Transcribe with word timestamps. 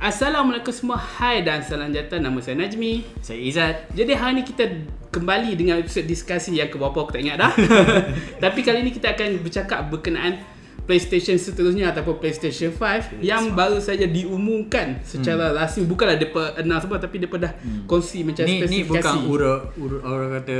Assalamualaikum 0.00 0.72
semua. 0.72 0.96
Hai 0.96 1.44
dan 1.44 1.60
salam 1.60 1.92
sejahtera. 1.92 2.24
Nama 2.24 2.40
saya 2.40 2.56
Najmi. 2.56 3.20
Saya 3.20 3.36
Izzat. 3.36 3.92
Jadi 3.92 4.16
hari 4.16 4.40
ni 4.40 4.48
kita 4.48 4.64
kembali 5.12 5.52
dengan 5.60 5.76
episod 5.76 6.08
diskusi 6.08 6.56
yang 6.56 6.72
ke 6.72 6.80
berapa 6.80 7.04
aku 7.04 7.12
tak 7.12 7.20
ingat 7.20 7.36
dah. 7.36 7.52
Tapi 8.48 8.64
kali 8.64 8.80
ni 8.80 8.96
kita 8.96 9.12
akan 9.12 9.44
bercakap 9.44 9.92
berkenaan 9.92 10.40
PlayStation 10.88 11.36
seterusnya 11.36 11.92
ataupun 11.92 12.16
PlayStation 12.16 12.72
5 12.72 13.20
yang 13.20 13.52
baru 13.52 13.76
saja 13.76 14.08
diumumkan 14.08 15.04
secara 15.04 15.52
hmm. 15.52 15.56
rasmi 15.60 15.84
bukanlah 15.84 16.16
depa 16.16 16.56
announce 16.56 16.88
apa 16.88 16.96
tapi 16.96 17.20
depa 17.20 17.36
dah 17.36 17.52
hmm. 17.60 17.84
kongsi 17.84 18.24
macam 18.24 18.48
ni, 18.48 18.56
spesifikasi. 18.56 18.80
Ni 18.80 18.88
bukan 18.88 19.16
ura, 19.28 19.54
ura 19.76 19.96
orang 20.00 20.30
kata 20.40 20.58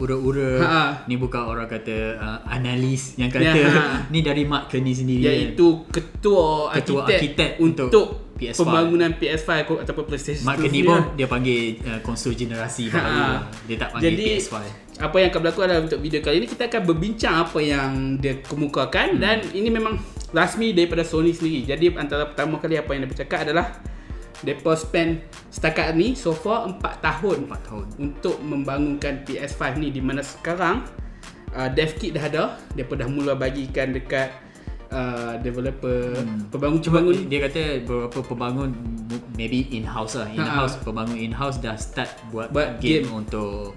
ura-ura. 0.00 0.50
Ha. 0.64 0.82
Ni 1.04 1.20
bukan 1.20 1.52
orang 1.52 1.68
kata 1.68 2.16
uh, 2.16 2.40
analis 2.48 3.20
yang 3.20 3.28
kata 3.28 3.44
Ya, 3.44 3.68
ha. 3.68 3.84
ni 4.12 4.24
dari 4.24 4.48
Mark 4.48 4.72
Kearney 4.72 4.96
sendiri. 4.96 5.52
iaitu 5.52 5.84
ketua, 5.92 6.72
Ketua 6.72 7.04
arkitek, 7.04 7.12
arkitek 7.12 7.50
untuk, 7.60 7.92
untuk 7.92 8.23
PS5. 8.34 8.58
pembangunan 8.58 9.10
PS5 9.12 9.50
ko- 9.62 9.78
ataupun 9.78 10.04
PlayStation 10.04 10.42
Mark 10.42 10.58
Kearney 10.58 10.80
seterusnya. 10.80 11.06
pun 11.06 11.16
dia 11.16 11.26
panggil 11.26 11.58
uh, 11.80 12.00
konsol 12.00 12.32
generasi 12.32 12.84
Ha. 12.86 12.96
baru. 12.96 13.06
lah. 13.06 13.40
Dia 13.64 13.76
tak 13.76 13.88
panggil 13.90 14.06
Jadi 14.08 14.26
PS5. 14.36 14.56
apa 14.96 15.16
yang 15.16 15.28
akan 15.28 15.40
berlaku 15.40 15.60
adalah 15.60 15.80
untuk 15.80 15.98
video 15.98 16.20
kali 16.20 16.36
ini 16.36 16.48
kita 16.48 16.62
akan 16.64 16.82
berbincang 16.84 17.34
apa 17.40 17.58
yang 17.58 17.90
dia 18.16 18.34
kemukakan 18.40 19.06
hmm. 19.10 19.20
dan 19.20 19.36
ini 19.50 19.68
memang 19.68 19.94
rasmi 20.30 20.70
daripada 20.70 21.02
Sony 21.02 21.30
sendiri. 21.30 21.62
Jadi 21.64 21.94
antara 21.94 22.26
pertama 22.26 22.58
kali 22.58 22.74
apa 22.74 22.90
yang 22.90 23.02
dia 23.02 23.10
bercakap 23.10 23.38
adalah 23.42 23.66
depa 24.40 24.74
spend 24.74 25.22
setakat 25.48 25.94
ni 25.94 26.12
so 26.12 26.30
far 26.30 26.68
4 26.68 26.82
tahun 27.00 27.36
4 27.46 27.54
tahun. 27.64 27.86
untuk 27.98 28.36
membangunkan 28.38 29.24
PS5 29.24 29.78
ni 29.78 29.88
di 29.88 29.98
mana 29.98 30.20
sekarang 30.20 30.84
uh, 31.50 31.68
dev 31.68 31.94
kit 31.94 32.12
dah 32.12 32.24
ada, 32.24 32.44
depa 32.70 32.92
dah 32.94 33.06
mula 33.06 33.32
bagikan 33.32 33.88
dekat 33.88 34.34
uh, 34.94 35.34
developer 35.42 36.14
hmm. 36.14 36.48
pembangun 36.54 36.78
Cuma 36.78 37.02
pembangun 37.02 37.16
dia 37.26 37.38
kata 37.42 37.62
beberapa 37.82 38.20
pembangun 38.22 38.70
maybe 39.34 39.66
in-house 39.74 40.14
lah. 40.14 40.30
In-house, 40.30 40.78
pembangun 40.80 41.18
in-house 41.18 41.58
dah 41.58 41.74
start 41.74 42.10
buat, 42.30 42.54
Buat 42.54 42.78
game, 42.78 43.04
game. 43.04 43.10
untuk 43.10 43.74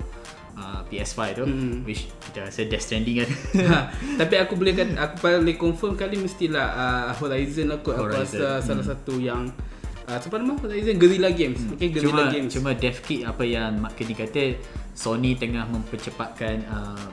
uh, 0.58 0.82
PS5 0.88 1.20
tu. 1.34 1.46
Hmm. 1.46 1.76
Which 1.84 2.10
kita 2.30 2.48
rasa 2.48 2.66
Death 2.70 2.86
Stranding 2.86 3.26
kan. 3.26 3.30
ha, 3.66 3.78
tapi 4.22 4.36
aku 4.38 4.54
boleh 4.58 4.74
kan 4.78 4.90
aku 4.98 5.16
boleh 5.22 5.56
confirm 5.58 5.94
kali 5.98 6.22
mestilah 6.22 6.68
uh, 6.74 7.10
Horizon 7.18 7.74
lah 7.74 7.78
aku 7.82 7.90
Horizon. 7.94 8.22
rasa 8.22 8.48
salah 8.62 8.86
satu 8.86 9.18
yang 9.18 9.50
uh, 10.08 10.18
apa 10.18 10.36
nama 10.38 10.54
Horizon 10.58 10.96
Guerrilla 10.98 11.34
Games. 11.34 11.60
Hmm. 11.62 11.74
Okay, 11.76 11.90
Guerrilla 11.90 12.30
cuma, 12.30 12.34
Games. 12.34 12.52
Cuma 12.54 12.70
dev 12.78 12.98
kit 13.02 13.22
apa 13.26 13.44
yang 13.44 13.82
Mark 13.82 13.98
Kearney 13.98 14.16
kata 14.18 14.58
Sony 14.98 15.38
tengah 15.38 15.70
mempercepatkan 15.70 16.66
uh, 16.74 17.06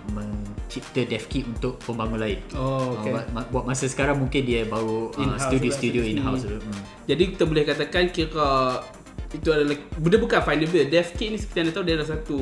mencipta 0.74 1.06
dev 1.06 1.24
kit 1.30 1.46
untuk 1.46 1.78
pembangun 1.86 2.18
lain. 2.18 2.42
Oh, 2.58 2.98
okay. 2.98 3.14
Uh, 3.14 3.22
buat, 3.22 3.26
ma- 3.30 3.46
buat 3.46 3.64
masa 3.70 3.86
sekarang 3.86 4.18
mungkin 4.18 4.42
dia 4.42 4.66
baru 4.66 5.14
uh, 5.14 5.22
In-house 5.22 5.46
studio-studio 5.46 6.02
lah, 6.02 6.10
in-house 6.10 6.42
hmm. 6.50 6.58
Hmm. 6.58 6.82
Jadi 7.06 7.22
kita 7.30 7.46
boleh 7.46 7.62
katakan 7.62 8.10
kira 8.10 8.82
itu 9.30 9.48
adalah 9.54 9.78
benda 9.94 10.16
bukan 10.18 10.40
findable. 10.42 10.82
Dev 10.90 11.08
kit 11.14 11.30
ni 11.30 11.38
seperti 11.38 11.58
anda 11.62 11.70
tahu 11.70 11.84
dia 11.86 11.94
adalah 11.94 12.10
satu 12.10 12.38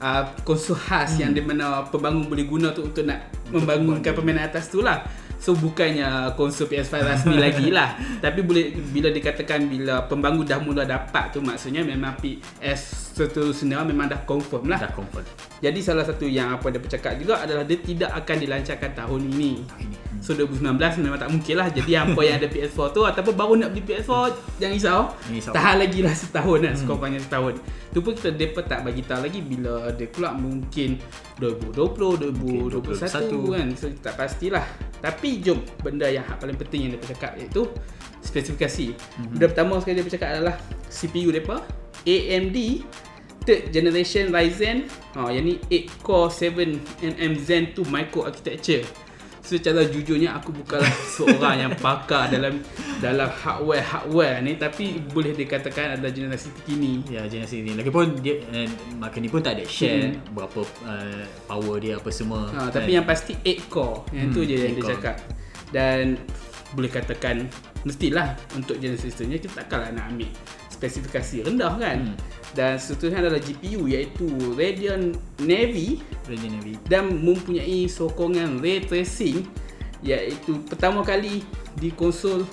uh, 0.00 0.24
konsol 0.40 0.76
khas 0.80 1.20
hmm. 1.20 1.20
yang 1.20 1.30
di 1.36 1.42
mana 1.44 1.84
pembangun 1.92 2.24
boleh 2.24 2.48
guna 2.48 2.72
tu 2.72 2.88
untuk 2.88 3.04
nak 3.04 3.28
membangunkan 3.52 4.16
permainan 4.16 4.48
atas 4.48 4.72
tu 4.72 4.80
lah. 4.80 5.04
So 5.36 5.52
bukannya 5.52 6.32
konsol 6.34 6.66
PS5 6.68 6.94
rasmi 7.04 7.36
lagi 7.44 7.68
lah 7.68 7.96
Tapi 8.18 8.40
boleh 8.40 8.72
bila 8.92 9.12
dikatakan 9.12 9.68
bila 9.68 10.04
pembangun 10.08 10.48
dah 10.48 10.58
mula 10.58 10.88
dapat 10.88 11.32
tu 11.32 11.44
Maksudnya 11.44 11.84
memang 11.84 12.16
PS 12.18 13.12
seterusnya 13.16 13.80
memang 13.84 14.12
dah 14.12 14.20
confirm 14.28 14.68
lah 14.68 14.76
Dah 14.80 14.92
confirm. 14.92 15.24
Jadi 15.56 15.80
salah 15.80 16.04
satu 16.04 16.28
yang 16.28 16.52
apa 16.52 16.68
dia 16.68 16.76
bercakap 16.76 17.16
juga 17.16 17.40
adalah 17.40 17.64
dia 17.64 17.80
tidak 17.80 18.12
akan 18.12 18.36
dilancarkan 18.44 18.92
tahun 18.92 19.20
ini. 19.32 19.52
Hmm. 20.26 20.34
So 20.34 20.42
2019 20.42 21.06
memang 21.06 21.18
tak 21.22 21.30
mungkin 21.30 21.54
lah. 21.54 21.70
Jadi 21.70 21.92
apa 21.94 22.20
yang 22.26 22.36
ada 22.42 22.48
PS4 22.50 22.78
tu 22.90 23.00
ataupun 23.06 23.34
baru 23.38 23.52
nak 23.62 23.70
beli 23.70 23.82
PS4 23.86 24.12
jangan 24.58 24.74
risau. 24.74 25.00
Tahan 25.54 25.76
lagi 25.78 26.00
lah 26.02 26.14
setahun 26.18 26.58
lah. 26.66 26.74
Sekurang-kurangnya 26.74 27.22
setahun. 27.22 27.54
Tu 27.94 27.98
pun 28.02 28.12
kita 28.12 28.30
depa 28.34 28.60
tak 28.66 28.82
bagi 28.82 29.06
tahu 29.06 29.22
lagi 29.22 29.40
bila 29.40 29.94
dia 29.94 30.10
keluar 30.10 30.34
mungkin 30.34 30.98
2020, 31.38 32.74
2021 32.74 33.54
kan. 33.54 33.66
So 33.78 33.86
kita 33.86 34.02
tak 34.02 34.14
pastilah. 34.18 34.66
Tapi 34.98 35.38
jom 35.38 35.62
benda 35.86 36.10
yang 36.10 36.26
paling 36.42 36.58
penting 36.58 36.90
yang 36.90 36.90
dia 36.98 37.00
bercakap 37.00 37.38
iaitu 37.38 37.70
spesifikasi. 38.26 38.98
Benda 39.30 39.46
pertama 39.46 39.78
sekali 39.78 40.02
dia 40.02 40.06
bercakap 40.10 40.28
adalah 40.34 40.58
CPU 40.90 41.30
depa 41.30 41.62
AMD 42.02 42.58
third 43.46 43.70
generation 43.70 44.34
Ryzen 44.34 44.90
ha, 45.14 45.30
yang 45.30 45.46
ni 45.46 45.54
8 45.70 46.02
core 46.02 46.28
7nm 46.34 47.32
Zen 47.38 47.70
2 47.78 47.86
micro 47.86 48.26
architecture 48.26 48.82
secara 49.46 49.86
jujurnya 49.86 50.34
aku 50.34 50.50
bukanlah 50.50 50.90
seorang 51.14 51.56
yang 51.56 51.72
pakar 51.72 52.26
dalam 52.26 52.58
dalam 52.98 53.30
hardware 53.30 53.80
hardware 53.80 54.42
ni. 54.42 54.58
Tapi 54.58 54.98
boleh 55.06 55.30
dikatakan 55.32 55.94
adalah 55.94 56.10
generasi 56.10 56.50
terkini. 56.52 57.06
Ya 57.06 57.22
generasi 57.24 57.62
ni 57.62 57.72
Lagipun 57.72 58.18
dia 58.18 58.42
uh, 58.44 58.66
Mark 58.98 59.14
Kearney 59.14 59.30
pun 59.30 59.40
tak 59.40 59.56
ada 59.56 59.64
share 59.64 60.18
berapa 60.34 60.60
uh, 60.82 61.22
power 61.46 61.78
dia 61.78 61.94
apa 61.94 62.10
semua. 62.10 62.50
ha, 62.50 62.66
tapi 62.68 62.92
yang 62.92 63.06
pasti 63.06 63.38
8 63.38 63.70
core. 63.70 64.02
Yang 64.10 64.28
tu 64.28 64.40
Hmm, 64.42 64.50
je 64.50 64.54
yang 64.58 64.66
8 64.66 64.74
dia 64.74 64.82
core. 64.82 64.90
cakap. 64.92 65.16
Dan 65.70 66.02
boleh 66.68 66.90
katakan 66.90 67.36
mestilah 67.82 68.34
untuk 68.52 68.76
generasi 68.76 69.08
seterusnya 69.08 69.38
kita 69.38 69.62
takkanlah 69.62 69.94
nak 69.94 70.10
ambil 70.10 70.26
spesifikasi 70.76 71.36
rendah 71.42 71.72
kan 71.74 71.98
Hmm. 72.04 72.16
dan 72.52 72.76
seterusnya 72.76 73.20
adalah 73.22 73.38
GPU 73.38 73.84
iaitu 73.86 74.28
Radeon 74.52 75.16
Navi 75.40 76.04
Radeon 76.22 76.52
Navi. 76.54 76.72
dan 76.84 77.08
mempunyai 77.10 77.84
sokongan 77.86 78.58
ray 78.58 78.80
tracing 78.80 79.40
iaitu 80.00 80.60
pertama 80.62 81.00
kali 81.00 81.40
di 81.74 81.88
konsol 81.90 82.44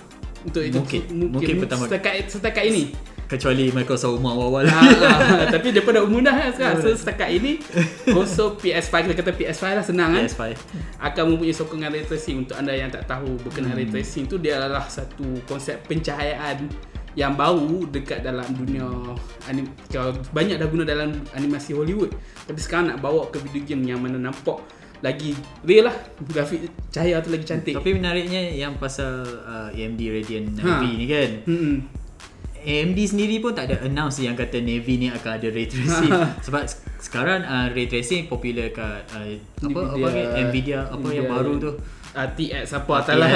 untuk 0.42 0.60
itu 0.62 0.76
Mungkin. 0.78 1.02
Mungkin 1.30 1.56
pertama- 1.60 1.86
setakat 1.86 2.14
setakat 2.26 2.66
ini 2.66 2.86
Kecuali 3.24 3.72
Microsoft 3.72 4.20
umar 4.20 4.36
awal-awal. 4.36 4.68
ha, 4.68 4.78
ha, 4.78 5.10
tapi 5.56 5.72
daripada 5.72 6.00
umur 6.00 6.22
dah 6.22 6.36
kan 6.36 6.50
sekarang 6.52 6.78
so 6.78 6.90
setakat 6.94 7.30
ini 7.34 7.58
konsol 8.06 8.54
PS5 8.56 8.94
kita 9.06 9.16
kata 9.16 9.32
PS5 9.32 9.64
lah 9.72 9.82
senang 9.82 10.12
kan 10.12 10.24
PS5. 10.24 10.44
akan 11.02 11.24
mempunyai 11.28 11.56
sokongan 11.56 11.90
ray 11.90 12.04
tracing 12.04 12.44
untuk 12.44 12.54
anda 12.54 12.72
yang 12.72 12.88
tak 12.88 13.04
tahu 13.06 13.34
berkenaan 13.40 13.74
ray 13.74 13.88
tracing 13.88 14.28
tu 14.28 14.38
dia 14.38 14.60
adalah 14.60 14.86
satu 14.86 15.24
konsep 15.44 15.82
pencahayaan 15.84 16.68
yang 17.14 17.34
baru 17.34 17.86
dekat 17.86 18.22
dalam 18.22 18.46
dunia 18.52 18.86
anim, 19.44 19.64
kalau 19.86 20.12
banyak 20.30 20.56
dah 20.56 20.66
guna 20.66 20.84
dalam 20.84 21.14
animasi 21.32 21.72
Hollywood 21.72 22.10
tapi 22.44 22.58
sekarang 22.58 22.90
nak 22.90 23.00
bawa 23.00 23.28
ke 23.28 23.38
video 23.40 23.64
game 23.66 23.86
yang 23.86 24.00
mana 24.00 24.18
nampak 24.18 24.58
lagi 25.00 25.36
real 25.62 25.86
lah 25.86 25.96
grafik 26.24 26.64
cahaya 26.88 27.20
tu 27.20 27.30
lagi 27.30 27.44
cantik 27.44 27.76
Tapi 27.76 27.92
menariknya 27.92 28.40
yang 28.50 28.78
pasal 28.78 29.20
uh, 29.44 29.70
AMD 29.70 30.00
Radeon 30.00 30.44
Ha. 30.54 30.64
Navi 30.64 30.90
ni 30.96 31.06
kan. 31.06 31.32
hmm. 31.44 31.76
AMD 32.64 32.96
sendiri 33.04 33.38
pun 33.38 33.52
tak 33.52 33.68
ada 33.68 33.84
announce 33.84 34.18
yang 34.18 34.34
kata 34.34 34.58
Navy 34.58 34.96
ni 34.96 35.12
akan 35.12 35.32
ada 35.36 35.48
ray 35.50 35.68
tracing. 35.68 36.08
Sebab 36.48 36.64
se- 36.64 36.80
sekarang 36.98 37.44
uh, 37.44 37.68
ray 37.68 37.86
tracing 37.86 38.26
popular 38.26 38.72
kat 38.72 39.04
uh, 39.12 39.28
apa 39.62 39.80
apa 39.92 40.00
Nvidia. 40.00 40.16
ni 40.16 40.42
Nvidia 40.42 40.80
apa 40.86 40.96
Nvidia. 40.98 41.18
yang 41.20 41.28
baru 41.28 41.52
tu. 41.60 41.72
Uh, 42.16 42.30
TX 42.34 42.78
apa 42.78 42.94
atalah. 43.04 43.30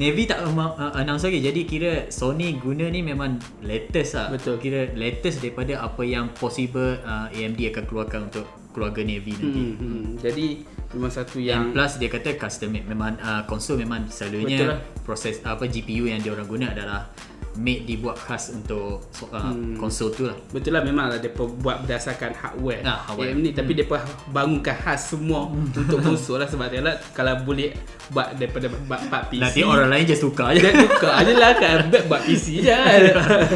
Navy 0.00 0.26
tak 0.26 0.44
uh, 0.44 0.92
announce 0.96 1.28
lagi. 1.28 1.40
Jadi 1.44 1.60
kira 1.68 1.92
Sony 2.08 2.56
guna 2.56 2.88
ni 2.88 3.04
memang 3.04 3.36
latest 3.62 4.16
lah. 4.16 4.28
Betul. 4.32 4.58
Kira 4.58 4.90
latest 4.96 5.44
daripada 5.44 5.80
apa 5.80 6.02
yang 6.02 6.32
possible 6.36 6.98
uh, 7.04 7.28
AMD 7.30 7.60
akan 7.70 7.84
keluarkan 7.86 8.20
untuk 8.32 8.60
keluarga 8.70 9.02
Navy 9.02 9.34
nanti. 9.34 9.62
hmm, 9.62 9.74
hmm. 9.76 10.04
jadi 10.22 10.46
memang 10.94 11.12
satu 11.12 11.36
Yang 11.38 11.46
yang 11.46 11.62
plus 11.74 11.92
dia 11.98 12.10
kata 12.10 12.28
custom 12.38 12.70
made 12.74 12.86
memang 12.86 13.18
uh, 13.18 13.42
konsol 13.46 13.78
memang 13.78 14.06
Betul 14.06 14.14
selalunya 14.14 14.58
lah. 14.66 14.78
proses 15.02 15.42
apa 15.42 15.66
GPU 15.66 16.06
yang 16.06 16.22
dia 16.22 16.30
orang 16.34 16.46
guna 16.46 16.66
adalah 16.70 17.10
made 17.52 17.82
dibuat 17.82 18.14
khas 18.14 18.54
untuk 18.54 19.02
uh, 19.26 19.50
Hmm. 19.50 19.74
konsol 19.74 20.10
tu 20.10 20.22
lah. 20.22 20.38
Betul 20.50 20.70
lah 20.70 20.82
memang 20.82 21.10
lah 21.10 21.18
dia 21.18 21.34
buat 21.34 21.82
berdasarkan 21.82 22.30
hardware. 22.30 22.82
Ah, 22.82 23.02
hardware. 23.02 23.34
AMD 23.34 23.46
tapi 23.52 23.74
dia 23.74 23.86
bangunkan 24.30 24.76
khas 24.76 25.10
semua 25.10 25.50
untuk 25.50 25.98
konsol 26.06 26.38
lah 26.38 26.46
sebab 26.46 26.66
dia 26.66 26.78
lah 26.78 26.94
kalau 27.10 27.34
boleh 27.42 27.74
buat 28.08 28.34
daripada 28.34 28.70
buat, 28.86 29.00
buat 29.06 29.22
PC. 29.26 29.42
Nanti 29.42 29.60
orang 29.62 29.88
lain 29.88 30.04
just 30.04 30.22
tukar 30.22 30.54
je. 30.54 30.62
dia 30.62 30.72
tukar 30.74 31.18
je 31.26 31.32
lah 31.34 31.52
kan 31.54 31.76
buat, 31.90 32.04
buat 32.06 32.22
PC 32.22 32.46
je 32.60 32.70
kan. 32.70 33.02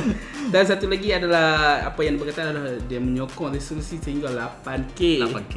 Dan 0.53 0.63
satu 0.63 0.87
lagi 0.87 1.11
adalah 1.11 1.83
apa 1.83 1.99
yang 2.03 2.15
berkata 2.15 2.47
adalah 2.47 2.79
dia 2.87 2.99
menyokong 2.99 3.51
resolusi 3.51 3.99
sehingga 3.99 4.31
8K. 4.31 5.27
8K. 5.27 5.55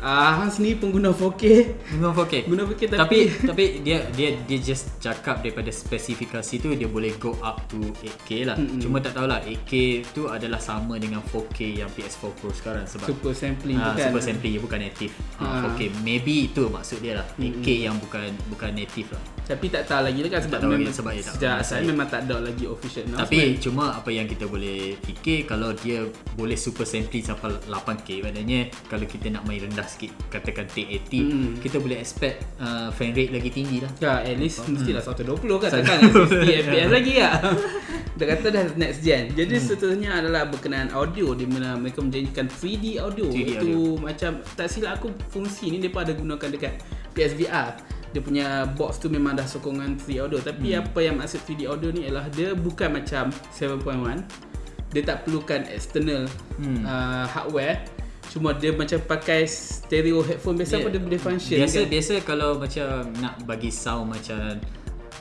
Ah, 0.00 0.32
Hang 0.34 0.48
sendiri 0.48 0.76
pengguna 0.76 1.12
4K. 1.12 1.44
Memang 1.92 2.12
4K. 2.14 2.34
Guna 2.44 2.64
4K 2.64 2.82
tapi, 2.88 2.96
Tapi 2.96 3.18
tapi 3.44 3.64
dia 3.80 4.08
dia 4.10 4.32
dia 4.40 4.58
just 4.58 4.96
cakap 4.96 5.38
daripada 5.38 5.68
spesifikasi 5.68 6.54
tu 6.56 6.72
dia 6.72 6.88
boleh 6.88 7.12
go 7.14 7.36
up 7.38 7.60
to 7.66 7.76
8K 8.00 8.30
lah. 8.44 8.56
Mm-mm. 8.56 8.80
Cuma 8.80 8.98
tak 8.98 9.12
tahulah 9.12 9.40
8K 9.40 9.72
tu 10.10 10.26
adalah 10.26 10.56
sama 10.56 10.96
dengan 10.96 11.20
4K 11.22 11.58
yang 11.76 11.90
PS4 11.90 12.22
Pro 12.34 12.48
sekarang 12.50 12.84
sebab 12.84 13.06
super 13.06 13.32
sampling 13.32 13.76
Ah, 13.76 13.92
tu 13.92 14.00
kan. 14.00 14.08
super 14.08 14.22
sampling 14.22 14.56
bukan 14.58 14.80
native. 14.80 15.12
Ah. 15.36 15.44
Ah. 15.60 15.60
4K 15.68 15.80
maybe 16.00 16.48
itu 16.48 16.64
maksud 16.66 16.98
dia 16.98 17.20
lah. 17.20 17.26
8K 17.36 17.68
yang 17.82 17.96
bukan 17.96 18.28
bukan 18.48 18.70
native 18.72 19.12
lah. 19.12 19.22
Tapi 19.42 19.66
tak 19.66 19.82
tahu 19.84 20.02
lagi 20.02 20.20
lah 20.20 20.30
kan 20.30 20.40
sebab 20.40 20.58
Tak 20.58 20.68
memang 20.68 20.92
sebab 20.92 21.10
dia 21.10 21.20
tak 21.20 21.32
sejak 21.32 21.50
pernah 21.50 21.60
asal 21.60 21.76
say. 21.76 21.86
memang 21.86 22.06
tak 22.06 22.20
ada 22.22 22.36
lagi 22.38 22.64
official 22.64 23.02
Tapi 23.10 23.38
cuma 23.58 23.84
apa 23.92 24.10
yang 24.10 24.24
kita 24.24 24.44
boleh 24.44 24.78
fikir 24.96 25.38
kalau 25.44 25.70
dia 25.72 26.06
boleh 26.32 26.54
super 26.54 26.82
sampling 26.82 27.20
sampai 27.20 27.50
8K 27.64 28.08
maknanya 28.22 28.60
kalau 28.86 29.04
kita 29.04 29.26
nak 29.28 29.42
main 29.44 29.60
rendah 29.60 29.84
sikit 29.84 30.10
katakan 30.28 30.66
1080 30.66 31.18
Hmm. 31.20 31.52
kita 31.58 31.76
boleh 31.76 31.96
expect 31.96 32.42
uh, 32.56 32.88
frame 32.90 33.12
rate 33.12 33.32
lagi 33.32 33.50
tinggi 33.50 33.78
lah. 33.78 33.90
Ya, 33.98 34.14
at 34.20 34.36
least 34.36 34.62
Hmm. 34.62 34.74
mestilah 34.74 35.02
120 35.02 35.34
kan 35.58 35.68
takkan 35.72 35.98
60 36.04 36.46
FPS 36.62 36.88
lagi 36.88 37.12
tak? 37.20 37.34
Dah 38.12 38.26
kata 38.28 38.46
dah 38.48 38.62
next 38.76 39.00
gen. 39.00 39.32
Jadi 39.32 39.54
Hmm. 39.54 39.64
seterusnya 39.64 40.10
adalah 40.16 40.46
berkenaan 40.46 40.90
audio 40.90 41.32
di 41.32 41.44
mana 41.44 41.74
mereka 41.74 42.00
menjanjikan 42.00 42.46
3D 42.46 42.98
audio. 42.98 43.26
3D 43.26 43.50
Itu 43.56 43.70
macam 43.96 44.30
tak 44.52 44.66
silap 44.66 44.98
aku 44.98 45.10
fungsi 45.28 45.68
ni 45.68 45.78
depa 45.78 46.02
ada 46.02 46.12
gunakan 46.12 46.48
dekat 46.48 46.80
PSVR. 47.12 47.74
Dia 48.10 48.20
punya 48.20 48.46
box 48.68 48.98
tu 48.98 49.06
memang 49.06 49.32
dah 49.32 49.44
sokongan 49.44 49.94
3D 49.96 50.18
audio 50.18 50.38
tapi 50.38 50.72
Hmm. 50.72 50.82
apa 50.82 50.98
yang 50.98 51.14
maksud 51.16 51.40
3D 51.42 51.64
audio 51.64 51.88
ni 51.88 52.04
ialah 52.04 52.26
dia 52.28 52.52
bukan 52.52 52.90
macam 52.92 53.30
7.1. 53.50 54.26
Dia 54.90 55.02
tak 55.04 55.22
perlukan 55.22 55.62
external 55.66 56.26
Hmm. 56.56 56.82
uh, 56.82 57.24
hardware. 57.24 57.86
Cuma 58.28 58.50
dia 58.52 58.70
macam 58.70 58.98
pakai 59.00 59.42
stereo 59.42 60.20
headphone 60.20 60.54
biasa 60.54 60.72
Dia- 60.72 60.82
pun 60.82 60.90
dia 60.90 61.02
boleh 61.02 61.18
function 61.20 61.56
Biasa 61.56 61.78
kan. 61.80 61.88
biasa 61.88 62.12
kalau 62.20 62.50
macam 62.56 62.86
nak 63.16 63.34
bagi 63.42 63.70
sound 63.70 64.06
macam 64.08 64.58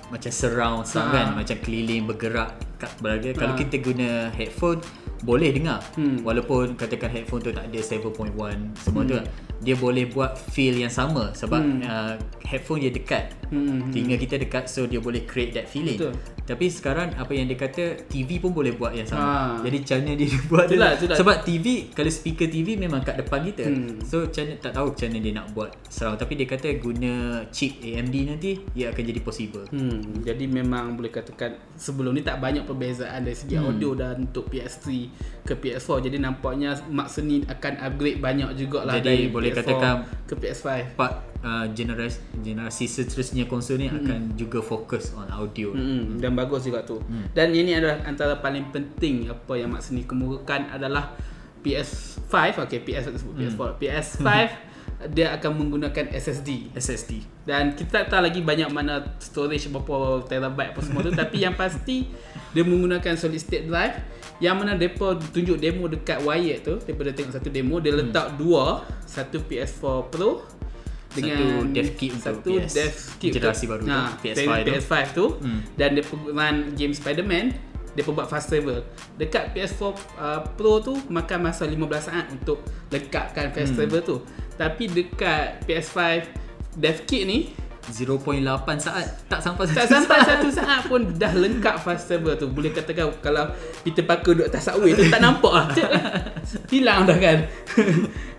macam 0.10 0.32
surround 0.32 0.82
sound 0.84 1.06
Ha. 1.08 1.16
kan 1.16 1.28
macam 1.36 1.58
keliling 1.60 2.06
bergerak 2.06 2.50
kat 2.76 2.90
berada 3.00 3.30
kalau 3.32 3.54
Ha. 3.54 3.60
kita 3.60 3.76
guna 3.80 4.10
headphone 4.32 4.82
boleh 5.22 5.50
dengar 5.52 5.82
Hmm. 5.94 6.22
walaupun 6.22 6.74
katakan 6.74 7.10
headphone 7.12 7.42
tu 7.42 7.50
tak 7.50 7.66
ada 7.66 7.78
7.1 7.80 8.74
semua 8.76 9.02
tu 9.04 9.18
Hmm. 9.18 9.26
Dia 9.60 9.76
boleh 9.76 10.08
buat 10.08 10.36
feel 10.36 10.76
yang 10.80 10.92
sama 10.92 11.32
sebab 11.36 11.60
Hmm. 11.60 11.82
uh, 11.84 12.14
headphone 12.48 12.80
dia 12.80 12.92
dekat 12.92 13.36
Hmm. 13.50 13.90
telinga 13.90 14.16
kita 14.16 14.38
dekat 14.38 14.66
so 14.66 14.86
dia 14.86 14.98
boleh 14.98 15.24
create 15.24 15.52
that 15.52 15.66
feeling 15.66 15.98
Betul. 15.98 16.14
tapi 16.44 16.66
sekarang 16.68 17.14
apa 17.14 17.32
yang 17.32 17.46
dia 17.46 17.58
kata 17.58 18.06
TV 18.06 18.38
pun 18.38 18.50
boleh 18.52 18.72
buat 18.72 18.94
yang 18.94 19.04
sama 19.04 19.18
Ha. 19.20 19.62
jadi 19.62 19.78
mana 20.00 20.12
dia 20.20 20.30
buat 20.46 20.66
Itulah, 20.66 20.92
itulah. 20.94 21.18
sebab 21.18 21.38
TV 21.42 21.66
kalau 21.90 22.10
speaker 22.10 22.46
TV 22.46 22.74
memang 22.76 23.02
kat 23.02 23.18
depan 23.18 23.42
kita 23.44 23.66
Hmm. 23.66 23.98
so 24.00 24.24
mana 24.24 24.54
tak 24.56 24.72
tahu 24.72 24.94
mana 24.94 25.18
dia 25.18 25.34
nak 25.34 25.48
buat 25.52 25.70
surround 25.84 26.16
tapi 26.16 26.34
dia 26.36 26.46
kata 26.46 26.78
guna 26.78 27.12
chip 27.50 27.78
AMD 27.80 28.16
nanti 28.28 28.52
ia 28.72 28.90
akan 28.90 29.04
jadi 29.04 29.20
possible 29.20 29.66
Hmm, 29.70 30.22
jadi 30.22 30.46
memang 30.46 30.94
boleh 30.94 31.10
katakan 31.10 31.58
sebelum 31.74 32.12
ni 32.12 32.22
tak 32.22 32.38
banyak 32.38 32.64
perbezaan 32.64 33.22
dari 33.22 33.34
segi 33.34 33.56
Hmm. 33.56 33.70
audio 33.70 33.94
dan 33.94 34.24
untuk 34.24 34.46
PS3 34.48 35.10
ke 35.42 35.54
PS4. 35.56 36.06
Jadi 36.06 36.18
nampaknya 36.18 36.78
Mark 36.88 37.10
Cerny 37.10 37.42
akan 37.44 37.74
upgrade 37.80 38.20
banyak 38.20 38.54
jugalah 38.56 38.94
Jadi 38.94 39.04
dari 39.04 39.26
boleh 39.28 39.50
PS4 39.50 39.58
katakan- 39.60 40.00
ke 40.24 40.34
PS5. 40.36 40.68
part 40.94 41.14
uh, 41.44 41.66
generasi 41.72 42.20
generasi 42.40 42.86
seterusnya 42.88 43.48
konsol 43.48 43.80
ni 43.80 43.88
akan 43.88 44.36
juga 44.36 44.60
fokus 44.60 45.16
on 45.16 45.28
audio. 45.32 45.72
Hmm, 45.76 46.20
dan 46.20 46.36
bagus 46.36 46.68
juga 46.68 46.84
tu. 46.84 47.00
Dan 47.36 47.56
ini 47.56 47.76
adalah 47.76 48.04
antara 48.04 48.40
paling 48.40 48.72
penting 48.72 49.28
apa 49.32 49.54
yang 49.56 49.72
Mark 49.72 49.84
Cerny 49.84 50.04
kemukakan 50.04 50.72
adalah 50.72 51.16
PS5, 51.60 52.64
okey 52.68 52.80
PS 52.88 53.20
sebut 53.20 53.36
PS4. 53.36 53.62
PS5 53.80 54.28
dia 55.16 55.32
akan 55.32 55.52
menggunakan 55.56 56.12
SSD. 56.12 56.76
SSD 56.76 57.24
Dan 57.48 57.72
kita 57.72 58.04
tak 58.04 58.12
tahu 58.12 58.22
lagi 58.28 58.44
banyak 58.44 58.68
mana 58.68 59.16
storage 59.24 59.72
berapa 59.72 60.28
terabyte 60.28 60.76
apa 60.76 60.82
semua 60.84 61.00
tu 61.08 61.16
Tapi 61.24 61.48
yang 61.48 61.56
pasti 61.56 62.12
Dia 62.52 62.68
menggunakan 62.68 63.16
solid 63.16 63.40
state 63.40 63.72
drive. 63.72 63.96
Yang 64.44 64.56
mana 64.60 64.76
mereka 64.76 65.16
tunjuk 65.32 65.56
demo 65.56 65.88
dekat 65.88 66.20
Wired 66.20 66.68
tu 66.68 66.76
Daripada 66.84 67.16
tengok 67.16 67.32
satu 67.32 67.48
demo 67.48 67.80
Dia 67.80 67.96
letak 67.96 68.36
dua 68.36 68.84
Satu 69.08 69.40
PS4 69.40 70.12
Pro 70.12 70.59
Satu 71.10 71.46
dev 71.68 71.88
kit 71.94 72.10
untuk 72.12 72.26
satu 72.38 72.50
PS 72.54 72.72
dev 72.72 72.94
kit 73.18 73.32
generasi 73.34 73.66
baru 73.66 73.82
tu, 73.82 73.90
nah, 73.90 74.14
PS5 74.18 74.38
PS5 74.40 74.46
tu. 74.46 74.70
PS5 74.70 74.94
tu 75.10 75.26
Hmm. 75.40 75.60
Dan 75.74 75.90
dia 75.92 76.04
run 76.06 76.56
game 76.74 76.94
Spider-Man 76.94 77.46
dia 77.90 78.06
buat 78.06 78.30
fast 78.30 78.48
travel 78.48 78.86
Dekat 79.18 79.50
PS4 79.50 79.82
uh, 80.16 80.40
Pro 80.54 80.78
tu 80.78 80.94
Makan 81.10 81.40
masa 81.42 81.66
15 81.66 81.74
saat 82.00 82.30
Untuk 82.30 82.62
lekatkan 82.88 83.50
fast 83.50 83.74
Hmm. 83.74 83.82
travel 83.82 84.02
tu 84.06 84.16
Tapi 84.56 84.84
dekat 84.86 85.66
PS5 85.66 85.98
Dev 86.78 87.02
kit 87.04 87.26
ni 87.26 87.50
0.8 87.90 88.46
saat 88.78 89.26
tak 89.26 89.42
sampai 89.42 89.66
tak 89.66 89.82
satu 89.82 90.06
sampai 90.06 90.18
saat. 90.20 90.30
satu 90.38 90.48
saat 90.54 90.82
pun 90.86 91.10
dah 91.12 91.34
lengkap 91.34 91.82
fast 91.82 92.06
travel 92.06 92.38
tu. 92.38 92.46
Boleh 92.46 92.70
katakan 92.70 93.10
kalau 93.18 93.50
Peter 93.82 94.06
Parker 94.06 94.38
duduk 94.38 94.46
atas 94.46 94.70
subway 94.70 94.94
tu 94.94 95.10
tak 95.10 95.18
nampak 95.18 95.50
lah. 95.50 95.66
Hilang 96.72 97.10
dah 97.10 97.18
kan. 97.18 97.50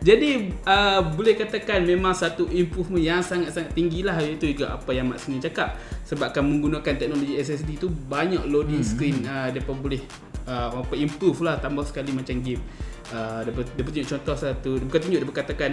Jadi 0.01 0.49
uh, 0.65 1.01
boleh 1.13 1.37
katakan 1.37 1.85
memang 1.85 2.17
satu 2.17 2.49
improvement 2.49 3.05
yang 3.05 3.21
sangat-sangat 3.21 3.77
tinggi 3.77 4.01
lah 4.01 4.17
itu 4.17 4.57
juga 4.57 4.73
apa 4.73 4.91
yang 4.97 5.13
Mak 5.13 5.21
Seni 5.21 5.37
cakap. 5.37 5.77
Sebabkan 6.09 6.41
menggunakan 6.41 6.97
teknologi 6.97 7.37
SSD 7.37 7.77
tu 7.77 7.93
banyak 7.93 8.49
loading 8.49 8.81
Hmm. 8.81 8.89
screen 8.89 9.17
uh, 9.29 9.53
mereka 9.53 9.77
boleh 9.77 10.01
uh, 10.49 10.81
apa 10.81 10.95
improve 10.97 11.45
lah 11.45 11.61
tambah 11.61 11.85
sekali 11.85 12.17
macam 12.17 12.41
game. 12.41 12.65
Uh, 13.11 13.43
dia, 13.43 13.51
dia 13.75 13.83
tunjuk 13.83 14.07
contoh 14.07 14.39
satu 14.39 14.79
Dia 14.79 14.87
bukan 14.87 15.01
tunjuk 15.03 15.19
Dia 15.19 15.29
berkatakan 15.35 15.71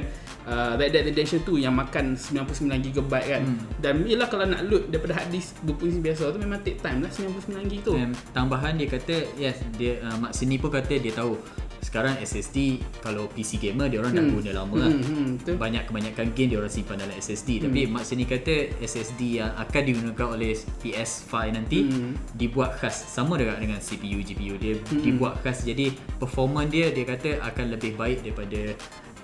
uh, 0.49 0.73
Red 0.73 0.89
Dead 0.89 1.05
Redemption 1.05 1.45
2 1.45 1.69
Yang 1.69 1.75
makan 1.85 2.05
99GB 2.17 3.13
kan 3.13 3.41
Hmm. 3.45 3.61
Dan 3.77 4.09
ialah 4.09 4.25
kalau 4.25 4.49
nak 4.49 4.65
load 4.65 4.89
Daripada 4.89 5.21
hard 5.21 5.29
disk 5.29 5.53
Berfungsi 5.61 6.01
biasa 6.01 6.33
tu 6.33 6.41
Memang 6.41 6.65
take 6.65 6.81
time 6.81 6.97
lah 7.05 7.13
99GB 7.13 7.85
tu 7.85 7.93
Dan 7.93 8.09
tambahan 8.33 8.73
dia 8.73 8.89
kata 8.89 9.37
yes 9.37 9.61
dia 9.77 10.01
uh, 10.01 10.17
Mak 10.17 10.33
Sini 10.33 10.57
pun 10.57 10.73
kata 10.73 10.97
dia 10.97 11.13
tahu 11.13 11.37
sekarang 11.87 12.19
SSD 12.19 12.57
kalau 12.99 13.25
PC 13.27 13.55
gamer 13.57 13.87
dia 13.87 13.97
orang 13.97 14.11
dah 14.11 14.21
Hmm. 14.21 14.35
guna 14.35 14.51
lama 14.53 14.75
lah. 14.77 14.91
Hmm, 14.91 15.01
hmm, 15.01 15.27
betul. 15.39 15.55
Banyak 15.55 15.83
kebanyakan 15.85 16.25
game 16.31 16.49
dia 16.49 16.57
orang 16.57 16.69
simpan 16.69 16.95
dalam 16.97 17.15
SSD 17.15 17.49
tapi 17.61 17.79
Hmm. 17.81 17.91
Mak 17.93 18.03
Sini 18.03 18.23
kata 18.23 18.55
SSD 18.77 19.21
yang 19.37 19.55
akan 19.55 19.81
digunakan 19.81 20.27
oleh 20.29 20.51
PS5 20.77 21.31
nanti 21.49 21.79
Hmm. 21.83 22.13
dibuat 22.33 22.75
khas 22.75 23.07
sama 23.07 23.35
juga 23.35 23.55
dengan 23.55 23.79
CPU 23.79 24.19
GPU 24.19 24.55
dia 24.55 24.75
Hmm. 24.75 24.99
dibuat 24.99 25.39
khas 25.39 25.63
jadi 25.63 25.89
performance 26.17 26.67
dia 26.67 26.89
dia 26.89 27.05
kata 27.05 27.39
akan 27.41 27.65
lebih 27.71 27.95
baik 27.95 28.21
daripada 28.21 28.75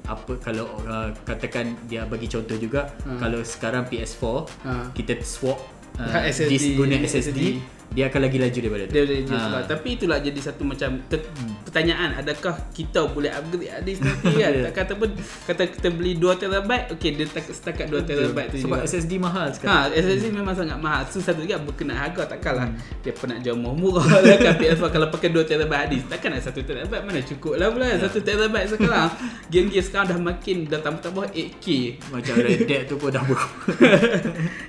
apa 0.03 0.35
kalau 0.37 0.67
uh, 0.83 1.11
katakan 1.21 1.75
dia 1.83 2.03
bagi 2.03 2.27
contoh 2.27 2.55
juga 2.55 2.91
Hmm. 3.03 3.19
kalau 3.19 3.39
sekarang 3.39 3.83
PS4 3.85 4.23
Ha. 4.61 4.71
kita 4.91 5.15
swap 5.21 5.59
uh, 5.95 6.11
SSD, 6.27 6.49
disk 6.49 6.69
guna 6.73 6.95
SSD, 6.97 7.07
SSD. 7.07 7.41
Dia 7.91 8.07
akan 8.07 8.21
lagi 8.21 8.37
laju 8.37 8.57
daripada 8.57 8.83
tu. 8.85 8.91
Dia 8.91 9.03
dia 9.03 9.19
dia 9.21 9.33
Ha. 9.33 9.43
sebab 9.43 9.61
tapi 9.67 9.87
itulah 9.93 10.17
jadi 10.17 10.39
satu 10.39 10.63
macam 10.63 10.89
te- 11.03 11.25
pertanyaan 11.63 12.15
adakah 12.15 12.53
kita 12.69 13.05
boleh 13.07 13.29
upgrade 13.29 13.67
hard 13.67 13.83
disk 13.83 13.99
nanti 13.99 14.29
kan 14.31 14.51
Ya. 14.53 14.63
tak 14.63 14.73
kata 14.75 14.93
pun 14.95 15.09
kata 15.43 15.63
kita 15.67 15.87
beli 15.89 16.11
2 16.15 16.25
terabyte 16.35 16.85
okey 16.91 17.09
dia 17.11 17.25
tak 17.25 17.43
setakat 17.45 17.85
2 17.87 18.01
terabyte 18.03 18.49
tu 18.51 18.57
Sebab 18.61 18.77
juga 18.79 18.87
SSD 18.87 19.11
mahal 19.17 19.47
sekarang. 19.49 19.89
Ha, 19.89 19.95
SSD 19.95 20.25
memang 20.29 20.53
sangat 20.53 20.77
mahal. 20.77 21.01
So 21.05 21.17
satu 21.17 21.41
juga 21.41 21.57
berkenaan 21.59 21.99
harga 22.01 22.23
takkanlah 22.29 22.65
Hmm. 22.65 22.77
dia 22.99 23.11
pernah 23.11 23.37
jual 23.37 23.55
murah-murah 23.55 24.05
lah 24.23 24.37
kan 24.37 24.53
PS4 24.55 24.85
kalau 24.87 25.07
pakai 25.09 25.29
2 25.29 25.43
terabyte 25.43 25.79
hard 25.79 25.89
disk. 25.91 26.05
Takkan 26.07 26.29
nak 26.29 26.41
1 26.43 26.61
terabyte 26.63 27.03
mana 27.03 27.19
cukup 27.21 27.53
lah 27.55 27.67
pula 27.67 27.85
1 27.91 28.01
terabyte 28.19 28.67
sekarang. 28.69 29.09
Game-game 29.47 29.81
sekarang 29.83 30.07
dah 30.07 30.19
makin 30.19 30.57
dah 30.65 30.79
tambah-tambah 30.79 31.25
8K. 31.27 31.65
Macam 32.09 32.33
Red 32.35 32.59
Dead 32.63 32.83
tu 32.83 32.95
pun 32.95 33.09
dah 33.09 33.21
ber 33.21 33.37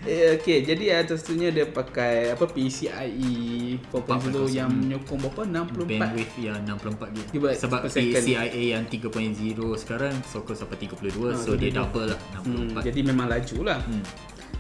Eh, 0.05 0.37
okay, 0.37 0.61
jadi 0.61 0.85
uh, 0.95 1.05
tentunya 1.07 1.49
dia 1.51 1.65
pakai 1.65 2.31
apa 2.31 2.45
PCIe 3.05 3.79
4.0 3.93 4.49
yang 4.51 4.71
menyokong 4.71 5.19
berapa 5.21 5.43
64 5.45 6.01
bandwidth 6.01 6.35
yang 6.39 6.59
64 6.65 7.13
GB. 7.13 7.27
Dia 7.29 7.41
buat 7.41 7.55
Sebab. 7.55 7.81
PCIe 7.85 8.65
yang 8.73 8.85
3.0 8.85 9.13
sekarang 9.77 10.15
sokong 10.25 10.57
sampai 10.57 10.77
32 10.81 11.13
Ha, 11.27 11.37
so 11.37 11.53
dia 11.55 11.69
32. 11.71 11.77
double 11.77 12.07
lah 12.09 12.19
Hmm, 12.41 12.73
64. 12.73 12.87
jadi 12.87 13.01
memang 13.05 13.27
laju 13.29 13.59
lah. 13.63 13.81
Hmm. 13.81 14.05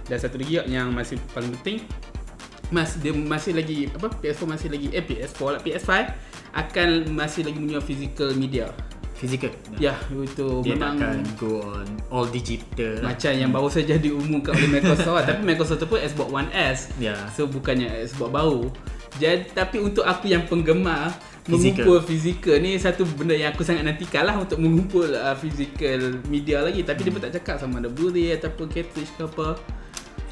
Dan 0.04 0.18
satu 0.20 0.36
lagi 0.36 0.60
yang 0.62 0.92
masih 0.92 1.16
paling 1.32 1.48
penting 1.60 1.80
Mas 2.68 2.96
dia 2.96 3.12
masih 3.12 3.52
lagi 3.52 3.88
apa 3.88 4.08
PS4 4.10 4.42
masih 4.44 4.68
lagi 4.68 4.86
eh 4.90 5.00
PS4 5.00 5.40
lah 5.48 5.60
PS5 5.60 5.90
akan 6.54 6.88
masih 7.12 7.40
lagi 7.44 7.58
punya 7.58 7.80
physical 7.80 8.30
media. 8.34 8.72
Physical. 9.14 9.50
Ya, 9.78 9.94
itu 10.10 10.46
Dia 10.66 10.74
memang 10.74 10.98
takkan 10.98 11.16
go 11.38 11.62
on 11.62 11.86
all 12.10 12.26
digital 12.26 12.98
macam 12.98 13.30
yang 13.30 13.54
baru 13.54 13.68
saja 13.70 13.94
diumumkan 13.94 14.52
oleh 14.58 14.82
Microsoft 14.82 15.14
lah. 15.14 15.24
tapi 15.30 15.40
Microsoft 15.46 15.80
tu 15.80 15.86
pun 15.86 16.02
Xbox 16.02 16.28
One 16.28 16.50
S. 16.50 16.90
Ya. 16.98 17.14
So 17.30 17.46
bukannya 17.46 17.88
Xbox 18.04 18.30
baru. 18.34 18.68
Jadi 19.22 19.54
tapi 19.54 19.78
untuk 19.78 20.02
aku 20.02 20.26
yang 20.26 20.42
penggemar 20.50 21.14
Physical. 21.44 21.86
mengumpul 21.86 21.96
fizikal 22.02 22.56
ni 22.58 22.74
satu 22.74 23.04
benda 23.04 23.36
yang 23.36 23.52
aku 23.52 23.62
sangat 23.62 23.84
nantikan 23.84 24.24
lah 24.24 24.34
untuk 24.34 24.58
mengumpul 24.58 25.06
uh, 25.06 25.36
physical 25.36 26.18
media 26.26 26.64
lagi 26.64 26.80
tapi 26.82 27.04
dia 27.04 27.12
pun 27.12 27.20
tak 27.20 27.36
cakap 27.36 27.60
sama 27.60 27.78
ada 27.78 27.92
Blu-ray 27.92 28.34
ataupun 28.34 28.66
cartridge 28.66 29.12
ke 29.14 29.22
apa. 29.22 29.54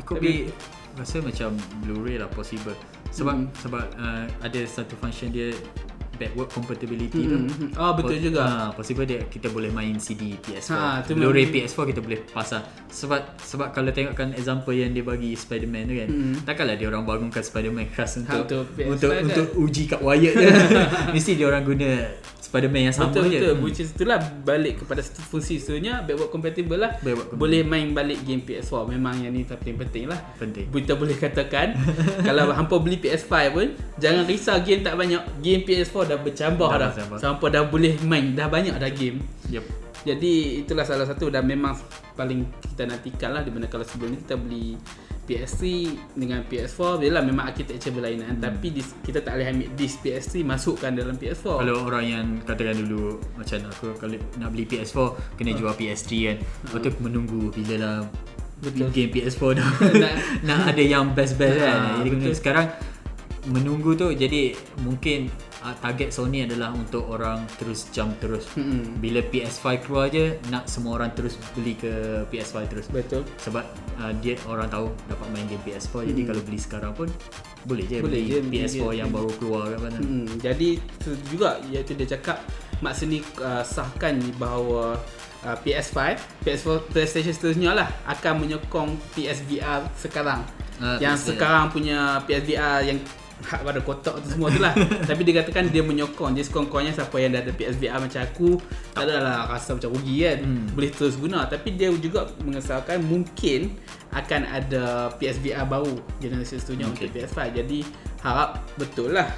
It 0.01 0.03
could 0.03 0.19
be 0.19 0.51
rasa 0.99 1.23
macam 1.23 1.55
Blu-ray 1.87 2.19
lah 2.19 2.27
possible. 2.33 2.75
Sebab 3.13 3.45
Hmm. 3.45 3.49
sebab 3.61 3.85
uh, 3.95 4.25
ada 4.41 4.61
satu 4.65 4.97
function 4.99 5.31
dia 5.31 5.53
backward 6.23 6.49
compatibility 6.49 7.21
tu. 7.21 7.37
Hmm. 7.37 7.75
Oh 7.75 7.93
betul 7.93 8.17
Po- 8.17 8.25
juga. 8.25 8.41
Ha, 8.41 8.71
possible 8.71 9.03
dia 9.05 9.21
kita 9.25 9.49
boleh 9.49 9.69
main 9.69 9.97
CD 9.97 10.39
PS4. 10.39 10.71
Ha, 10.71 10.79
Blu-ray 11.05 11.45
memang- 11.45 11.67
PS4 11.67 11.79
kita 11.89 12.01
boleh 12.01 12.19
pasang. 12.25 12.63
Sebab 12.89 13.21
sebab 13.37 13.69
kalau 13.71 13.91
tengokkan 13.91 14.31
example 14.33 14.73
yang 14.73 14.91
dia 14.91 15.03
bagi 15.03 15.35
Spider-Man 15.35 15.83
tu 15.85 15.95
kan. 15.97 16.09
Hmm. 16.09 16.35
Takkanlah 16.43 16.77
dia 16.77 16.87
orang 16.87 17.03
bangunkan 17.03 17.43
Spider-Man 17.43 17.91
khas 17.91 18.17
untuk 18.17 18.47
untuk 18.47 18.63
PS5 18.73 18.87
untuk, 18.89 19.11
kan? 19.11 19.23
untuk 19.25 19.47
uji 19.59 19.83
kat 19.87 20.01
wired 20.01 20.33
je. 20.33 20.49
Mesti 21.15 21.31
dia 21.35 21.47
orang 21.47 21.63
guna 21.63 21.91
Spider-Man 22.43 22.83
yang 22.83 22.93
sama 22.93 23.09
betul 23.09 23.25
je. 23.27 23.39
betul 23.39 23.53
Hmm. 23.53 23.65
which 23.65 23.81
is 23.81 23.89
itulah 23.91 24.21
balik 24.43 24.75
kepada 24.77 25.01
fungsi 25.01 25.57
seterusnya 25.57 26.03
backward 26.03 26.29
compatible 26.29 26.77
lah 26.77 26.93
Backward 26.95 27.25
compatible. 27.27 27.41
boleh 27.41 27.61
main 27.63 27.89
balik 27.91 28.21
game 28.23 28.43
PS4 28.43 28.77
memang 28.91 29.17
yang 29.17 29.33
ni 29.33 29.41
paling 29.43 29.73
penting 29.79 30.05
lah 30.05 30.21
Penting. 30.37 30.69
kita 30.69 30.93
boleh 30.93 31.17
katakan 31.17 31.73
kalau 32.29 32.53
hampa 32.53 32.77
beli 32.77 33.01
PS5 33.01 33.33
pun 33.49 33.67
jangan 33.97 34.25
risau 34.27 34.61
game 34.61 34.81
tak 34.81 34.95
banyak 34.95 35.17
game 35.41 35.65
PS4 35.65 36.12
dah 36.13 36.19
bercambah 36.19 36.69
Dah 36.69 36.79
dah, 36.79 36.91
bercambah. 36.91 37.17
dah. 37.17 37.27
hampa 37.27 37.47
dah 37.49 37.63
boleh 37.65 37.93
main 38.03 38.33
dah 38.33 38.47
banyak 38.47 38.75
dah 38.75 38.91
game 38.91 39.19
Yep. 39.49 39.65
jadi 40.05 40.33
itulah 40.61 40.83
salah 40.83 41.05
satu 41.05 41.27
dan 41.27 41.43
memang 41.43 41.73
paling 42.13 42.45
kita 42.63 42.85
nantikan 42.85 43.33
lah 43.33 43.41
di 43.41 43.49
mana 43.49 43.65
kalau 43.65 43.83
sebelum 43.83 44.13
ni 44.13 44.19
kita 44.19 44.37
beli 44.37 44.77
PS3 45.23 45.63
dengan 46.13 46.43
PS4 46.43 46.99
Bila 46.99 47.23
memang 47.23 47.47
architecture 47.47 47.95
berlainan 47.95 48.37
hmm. 48.37 48.43
Tapi 48.43 48.75
dis, 48.75 48.91
kita 49.01 49.23
tak 49.23 49.39
boleh 49.39 49.49
ambil 49.49 49.69
disk 49.73 50.03
PS3 50.03 50.43
Masukkan 50.43 50.91
dalam 50.91 51.15
PS4 51.15 51.63
Kalau 51.63 51.87
orang 51.87 52.05
yang 52.05 52.25
katakan 52.43 52.75
dulu 52.77 53.23
macam 53.33 53.63
aku 53.65 53.95
kalau 53.95 54.19
nak 54.35 54.51
beli 54.51 54.67
PS4 54.67 54.99
kena 55.39 55.55
jual 55.55 55.71
PS3 55.73 56.11
kan. 56.27 56.37
Lepas 56.43 56.79
tu 56.83 56.91
menunggu 56.99 57.55
bila 57.55 57.75
lah 57.79 57.97
Betul. 58.59 58.91
game 58.91 59.11
PS4 59.13 59.43
dah 59.55 59.71
Nak- 60.03 60.17
nak 60.51 60.61
ada 60.69 60.83
yang 60.83 61.15
best-best 61.15 61.55
kan. 61.57 61.79
Ha, 61.79 61.89
jadi 62.03 62.09
betul. 62.13 62.35
sekarang 62.35 62.67
menunggu 63.45 63.95
tu 63.95 64.11
jadi 64.11 64.55
mungkin 64.81 65.31
uh, 65.63 65.75
target 65.79 66.11
Sony 66.11 66.45
adalah 66.45 66.75
untuk 66.75 67.07
orang 67.09 67.47
terus 67.57 67.89
jump 67.95 68.19
terus. 68.19 68.47
Mm-mm. 68.59 68.99
Bila 68.99 69.23
PS5 69.31 69.87
keluar 69.87 70.11
je 70.11 70.37
nak 70.51 70.67
semua 70.67 70.99
orang 71.01 71.15
terus 71.15 71.39
beli 71.55 71.79
ke 71.79 72.23
PS5 72.29 72.57
terus. 72.69 72.87
Betul 72.91 73.23
Sebab 73.41 73.65
uh, 74.03 74.13
dia 74.21 74.37
orang 74.51 74.69
tahu 74.69 74.91
dapat 75.07 75.27
main 75.33 75.47
game 75.47 75.63
PS4 75.63 76.11
jadi 76.13 76.23
kalau 76.29 76.43
beli 76.43 76.59
sekarang 76.59 76.93
pun 76.93 77.09
boleh 77.63 77.87
je 77.87 78.03
Boleh 78.03 78.21
beli 78.23 78.31
je, 78.31 78.39
beli 78.43 78.57
PS4 78.67 78.83
je. 78.83 78.99
yang 78.99 79.11
baru 79.15 79.31
keluar 79.39 79.67
kan. 79.79 79.95
Hmm, 79.95 80.27
jadi 80.43 80.71
tu 80.99 81.15
juga 81.31 81.63
iaitu 81.71 81.95
dia 81.95 82.19
cakap 82.19 82.43
Mak 82.83 82.95
Seni 82.99 83.23
uh, 83.39 83.63
sahkan 83.63 84.19
bahawa 84.43 84.99
uh, 85.47 85.57
PS5, 85.63 86.19
PS4, 86.43 86.91
PlayStation 86.91 87.31
seterusnya 87.31 87.71
lah 87.79 87.89
akan 88.11 88.43
menyokong 88.43 88.99
PSVR 89.15 89.87
sekarang. 89.95 90.43
Ah, 90.83 90.99
yang 90.99 91.15
betul. 91.15 91.39
sekarang 91.39 91.71
punya 91.71 92.19
PSVR 92.27 92.83
yang 92.83 92.99
hak 93.43 93.61
pada 93.67 93.81
kotak 93.83 94.15
tu 94.23 94.27
semua 94.39 94.49
tu 94.49 94.63
lah. 94.63 94.73
Tapi 95.11 95.21
dia 95.27 95.43
katakan 95.43 95.69
dia 95.69 95.83
menyokong. 95.83 96.33
Dia 96.33 96.47
sekurang-kurangnya 96.47 96.95
siapa 96.95 97.17
yang 97.19 97.35
dah 97.35 97.43
ada 97.43 97.53
PSVR 97.53 97.99
macam 97.99 98.21
aku 98.23 98.49
tak 98.95 99.03
adalah 99.05 99.51
rasa 99.51 99.77
macam 99.77 99.91
rugi 99.93 100.17
kan. 100.25 100.39
Hmm. 100.43 100.67
Boleh 100.73 100.91
terus 100.95 101.15
guna. 101.19 101.45
Tapi 101.51 101.69
dia 101.75 101.89
juga 101.99 102.31
mengesahkan 102.43 103.03
mungkin 103.03 103.75
akan 104.13 104.41
ada 104.47 105.13
PSVR 105.19 105.67
baru 105.67 105.95
generasi 106.23 106.63
seterusnya 106.63 106.87
Okay. 106.93 107.09
untuk 107.09 107.09
PS5. 107.19 107.39
Jadi 107.63 107.79
harap 108.23 108.63
betul 108.79 109.13
lah 109.17 109.29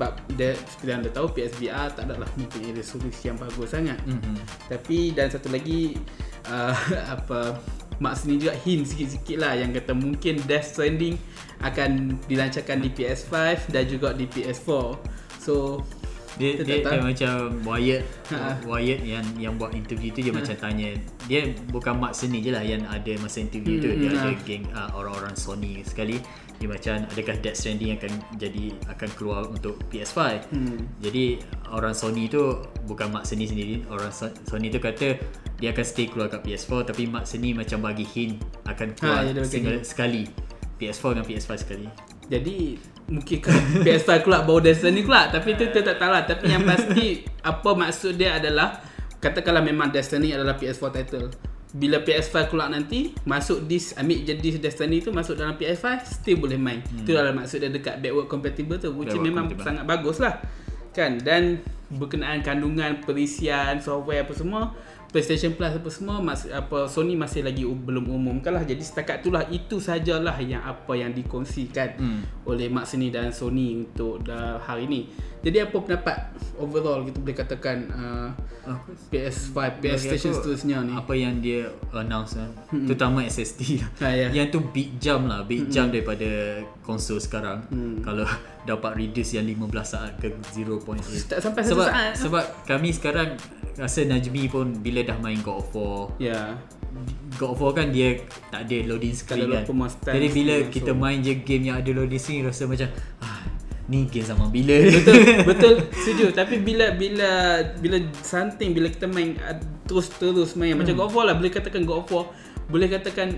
sebab 0.00 0.16
dia 0.32 0.56
seperti 0.56 0.92
anda 0.96 1.10
tahu 1.12 1.28
PSVR 1.36 1.92
tak 1.92 2.08
adalah 2.08 2.24
mempunyai 2.40 2.72
resolusi 2.72 3.28
yang 3.28 3.36
bagus 3.36 3.76
sangat. 3.76 4.00
Mhm. 4.08 4.32
Tapi 4.72 5.12
dan 5.12 5.28
satu 5.28 5.52
lagi 5.52 5.92
uh, 6.48 6.72
apa 7.04 7.60
Mak 8.00 8.16
sini 8.16 8.40
juga 8.40 8.56
hint 8.64 8.88
sikit-sikit 8.88 9.36
lah 9.36 9.52
yang 9.60 9.76
kata 9.76 9.92
mungkin 9.92 10.40
Death 10.48 10.72
Stranding 10.72 11.20
akan 11.60 12.16
dilancarkan 12.24 12.80
di 12.80 12.88
PS5 12.88 13.68
dan 13.68 13.84
juga 13.84 14.16
di 14.16 14.24
PS4. 14.24 14.96
So 15.36 15.84
Dia, 16.40 16.62
dia, 16.62 16.80
dia 16.80 17.02
macam 17.02 17.58
Wyatt 17.66 18.06
Ha. 18.30 18.62
Wyatt 18.64 19.00
yang 19.02 19.26
yang 19.36 19.52
buat 19.60 19.74
interview 19.76 20.14
tu 20.14 20.22
dia 20.24 20.32
macam 20.32 20.54
tanya 20.56 20.94
dia 21.30 21.54
bukan 21.70 21.94
Mark 21.94 22.18
Cerny 22.18 22.42
je 22.42 22.50
lah 22.50 22.58
yang 22.58 22.82
ada 22.90 23.14
masa 23.22 23.38
interview 23.38 23.78
tu. 23.78 23.86
Hmm, 23.86 24.02
dia 24.02 24.08
hmm, 24.10 24.18
ada 24.18 24.30
ha. 24.34 24.42
geng 24.42 24.64
uh, 24.74 24.90
orang-orang 24.98 25.34
Sony 25.38 25.78
sekali. 25.86 26.18
Dia 26.58 26.66
macam 26.66 27.06
adakah 27.06 27.38
Death 27.38 27.56
Stranding 27.62 27.94
akan 27.96 28.12
jadi 28.34 28.74
akan 28.90 29.08
keluar 29.14 29.48
untuk 29.48 29.80
PS5 29.88 30.18
hmm, 30.52 31.00
jadi 31.00 31.40
orang 31.72 31.94
Sony 31.94 32.26
tu 32.26 32.58
bukan 32.90 33.14
Mark 33.14 33.30
Cerny 33.30 33.46
sendiri. 33.46 33.86
Orang 33.86 34.10
So- 34.10 34.34
Sony 34.42 34.74
tu 34.74 34.82
kata 34.82 35.22
dia 35.62 35.70
akan 35.70 35.84
stay 35.86 36.10
keluar 36.10 36.26
kat 36.26 36.42
PS4 36.42 36.90
tapi 36.90 37.06
Mark 37.06 37.30
Cerny 37.30 37.54
macam 37.54 37.78
bagi 37.78 38.02
hint 38.10 38.42
akan 38.66 38.88
keluar 38.98 39.22
ya, 39.22 39.30
dia 39.30 39.40
bagi 39.46 39.54
single 39.54 39.80
sekali. 39.86 40.22
PS4 40.82 41.04
dengan 41.14 41.26
PS5 41.30 41.50
sekali. 41.62 41.86
Jadi 42.26 42.58
mungkin 43.06 43.38
kan 43.38 43.58
PS5 43.86 44.10
keluar 44.26 44.42
baru 44.42 44.74
Stranding 44.74 45.06
keluar 45.06 45.30
tapi 45.30 45.54
tu 45.54 45.62
kita 45.70 45.94
tak 45.94 45.96
tahu 46.02 46.10
lah. 46.10 46.26
Tapi 46.26 46.44
yang 46.50 46.66
pasti 46.66 47.22
apa 47.46 47.70
maksud 47.70 48.18
dia 48.18 48.34
adalah 48.42 48.89
katakanlah 49.20 49.62
memang 49.62 49.92
Stranding 49.92 50.34
adalah 50.34 50.56
PS4 50.56 50.90
title. 50.90 51.28
Bila 51.70 52.02
PS5 52.02 52.50
keluar 52.50 52.66
nanti 52.66 53.14
masuk 53.22 53.62
disk 53.70 53.94
ambil 53.94 54.26
je 54.26 54.34
disk 54.34 54.58
Death 54.58 54.74
Stranding 54.74 55.06
tu 55.06 55.14
masuk 55.14 55.38
dalam 55.38 55.54
PS5 55.54 55.86
still 56.02 56.42
boleh 56.42 56.58
main. 56.58 56.82
Hmm. 56.82 57.06
Itu 57.06 57.14
adalah 57.14 57.30
maksud 57.30 57.62
dia 57.62 57.70
dekat 57.70 58.02
backward 58.02 58.26
compatible 58.26 58.74
tu 58.82 58.90
which 58.90 59.14
Backward 59.14 59.22
memang 59.30 59.44
compatible. 59.46 59.66
sangat 59.70 59.84
bagus 59.86 60.18
lah. 60.18 60.34
Kan 60.90 61.22
dan 61.22 61.62
berkenaan 61.90 62.42
kandungan 62.42 63.02
perisian 63.06 63.78
software 63.78 64.26
apa 64.26 64.34
semua 64.34 64.74
PlayStation 65.10 65.52
Plus 65.52 65.72
apa 65.72 65.88
semua 65.88 66.18
mas, 66.18 66.46
apa 66.46 66.86
Sony 66.86 67.14
masih 67.14 67.42
lagi 67.42 67.62
u- 67.62 67.74
belum 67.74 68.06
umumkan 68.06 68.50
lah. 68.52 68.62
Jadi 68.62 68.78
setakat 68.80 69.20
itulah 69.20 69.42
itu 69.46 69.76
sajalah 69.76 70.38
yang 70.38 70.62
apa 70.62 70.92
yang 70.92 71.10
dikongsikan 71.10 71.88
Hmm. 71.92 72.22
oleh 72.44 72.66
Mark 72.66 72.86
Cerny 72.86 73.08
dan 73.08 73.28
Sony 73.28 73.74
untuk 73.80 74.22
dah 74.22 74.56
hari 74.56 74.86
ni. 74.86 75.10
Jadi 75.40 75.56
apa 75.58 75.72
pendapat 75.74 76.16
overall 76.54 77.00
kita 77.00 77.16
boleh 77.18 77.32
katakan 77.34 77.88
uh, 77.88 78.28
Apa? 78.62 78.92
PS5 79.08 79.56
Bagi 79.56 79.80
PlayStation 79.80 80.30
seterusnya 80.30 80.84
ni? 80.84 80.92
Apa 80.92 81.16
yang 81.16 81.40
dia 81.40 81.64
announce 81.90 82.36
kan 82.36 82.52
Terutama 82.84 83.24
SSD 83.24 83.80
Ha, 83.96 84.12
ya. 84.12 84.28
Yang 84.30 84.46
tu 84.52 84.60
big 84.68 85.00
jump 85.00 85.24
lah 85.26 85.40
Big 85.42 85.64
jump 85.66 85.90
daripada 85.90 86.28
konsol 86.82 87.16
sekarang. 87.16 87.64
Hmm. 87.66 87.98
Kalau 88.00 88.28
dapat 88.70 88.92
reduce 88.94 89.32
yang 89.32 89.48
15 89.48 89.64
saat 89.80 90.12
ke 90.20 90.28
0.8 90.28 91.00
tak 91.26 91.40
sampai 91.40 91.62
satu 91.62 91.72
sebab, 91.72 91.88
saat. 91.88 92.12
Sebab 92.14 92.44
kami 92.68 92.88
sekarang 92.92 93.28
Rasa 93.80 94.04
Najmi 94.04 94.52
pun 94.52 94.76
Bila 94.84 95.00
dah 95.00 95.16
main 95.16 95.40
God 95.40 95.64
of 95.64 95.68
War 95.72 96.12
ya. 96.20 96.54
God 97.40 97.56
of 97.56 97.58
War 97.64 97.72
kan 97.72 97.88
dia 97.88 98.20
tak 98.52 98.68
ada 98.68 98.76
loading 98.84 99.16
screen 99.16 99.48
kan. 99.48 99.64
Jadi 100.12 100.28
bila 100.28 100.54
screen, 100.60 100.74
kita 100.74 100.92
so- 100.92 101.00
main 101.00 101.18
je 101.24 101.32
game 101.40 101.72
yang 101.72 101.80
ada 101.80 101.90
loading 101.96 102.20
screen 102.20 102.44
Rasa 102.44 102.68
macam 102.68 102.92
ah, 103.24 103.40
Ni 103.90 104.06
game 104.06 104.22
zaman 104.22 104.52
bila? 104.52 104.76
Betul 104.86 105.18
betul. 105.50 105.74
Setuju. 105.90 106.30
Tapi 106.30 106.62
bila 106.62 106.94
bila 106.94 107.58
bila 107.80 107.96
something 108.22 108.70
bila 108.70 108.86
kita 108.86 109.10
main 109.10 109.34
uh, 109.42 109.58
terus 109.88 110.12
terus 110.14 110.54
main 110.54 110.78
macam 110.78 110.94
God 110.94 111.08
of 111.10 111.14
War 111.16 111.24
lah. 111.26 111.34
Boleh 111.34 111.50
katakan 111.50 111.82
God 111.82 112.04
of 112.04 112.08
War 112.12 112.30
boleh 112.70 112.86
katakan 112.86 113.34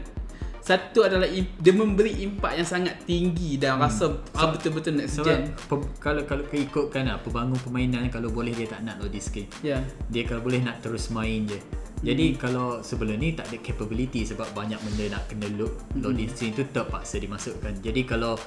satu 0.63 1.03
adalah 1.03 1.27
dia 1.35 1.75
memberi 1.75 2.23
impak 2.23 2.55
yang 2.55 2.69
sangat 2.69 3.03
tinggi 3.03 3.59
dan 3.59 3.83
rasa 3.83 4.23
ah, 4.39 4.47
betul-betul 4.55 4.95
next 4.95 5.19
Sebab 5.19 5.27
gen 5.27 5.51
pe- 5.51 5.91
kalau 5.99 6.23
kalau 6.23 6.47
keikutkan 6.47 7.11
lah 7.11 7.19
Pembangun 7.19 7.59
permainan 7.59 8.07
Kalau 8.15 8.31
boleh 8.31 8.55
dia 8.55 8.71
tak 8.71 8.87
nak 8.87 9.03
loading 9.03 9.19
screen 9.19 9.51
ya. 9.59 9.83
Dia 10.07 10.23
kalau 10.23 10.39
boleh 10.47 10.63
nak 10.63 10.79
terus 10.79 11.11
main 11.11 11.51
je. 11.51 11.59
Jadi 12.03 12.39
kalau 12.39 12.79
sebelum 12.79 13.19
ni 13.19 13.35
tak 13.35 13.51
ada 13.51 13.59
capability 13.59 14.23
Sebab 14.23 14.55
banyak 14.55 14.79
benda 14.87 15.19
nak 15.19 15.27
kena 15.27 15.51
load 15.59 15.75
Loading 15.99 16.31
screen 16.31 16.55
tu 16.55 16.63
terpaksa 16.71 17.19
dimasukkan. 17.19 17.83
Jadi 17.83 18.07
kalau 18.07 18.39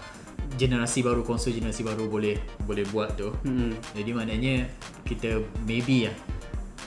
generasi 0.55 1.03
baru 1.03 1.19
konsol 1.19 1.51
generasi 1.51 1.83
baru 1.83 2.07
boleh 2.07 2.39
boleh 2.63 2.87
buat 2.95 3.11
tu 3.19 3.27
hmm. 3.43 3.91
Jadi 3.91 4.11
maknanya 4.15 4.71
kita 5.03 5.43
maybe 5.67 6.07
lah 6.07 6.15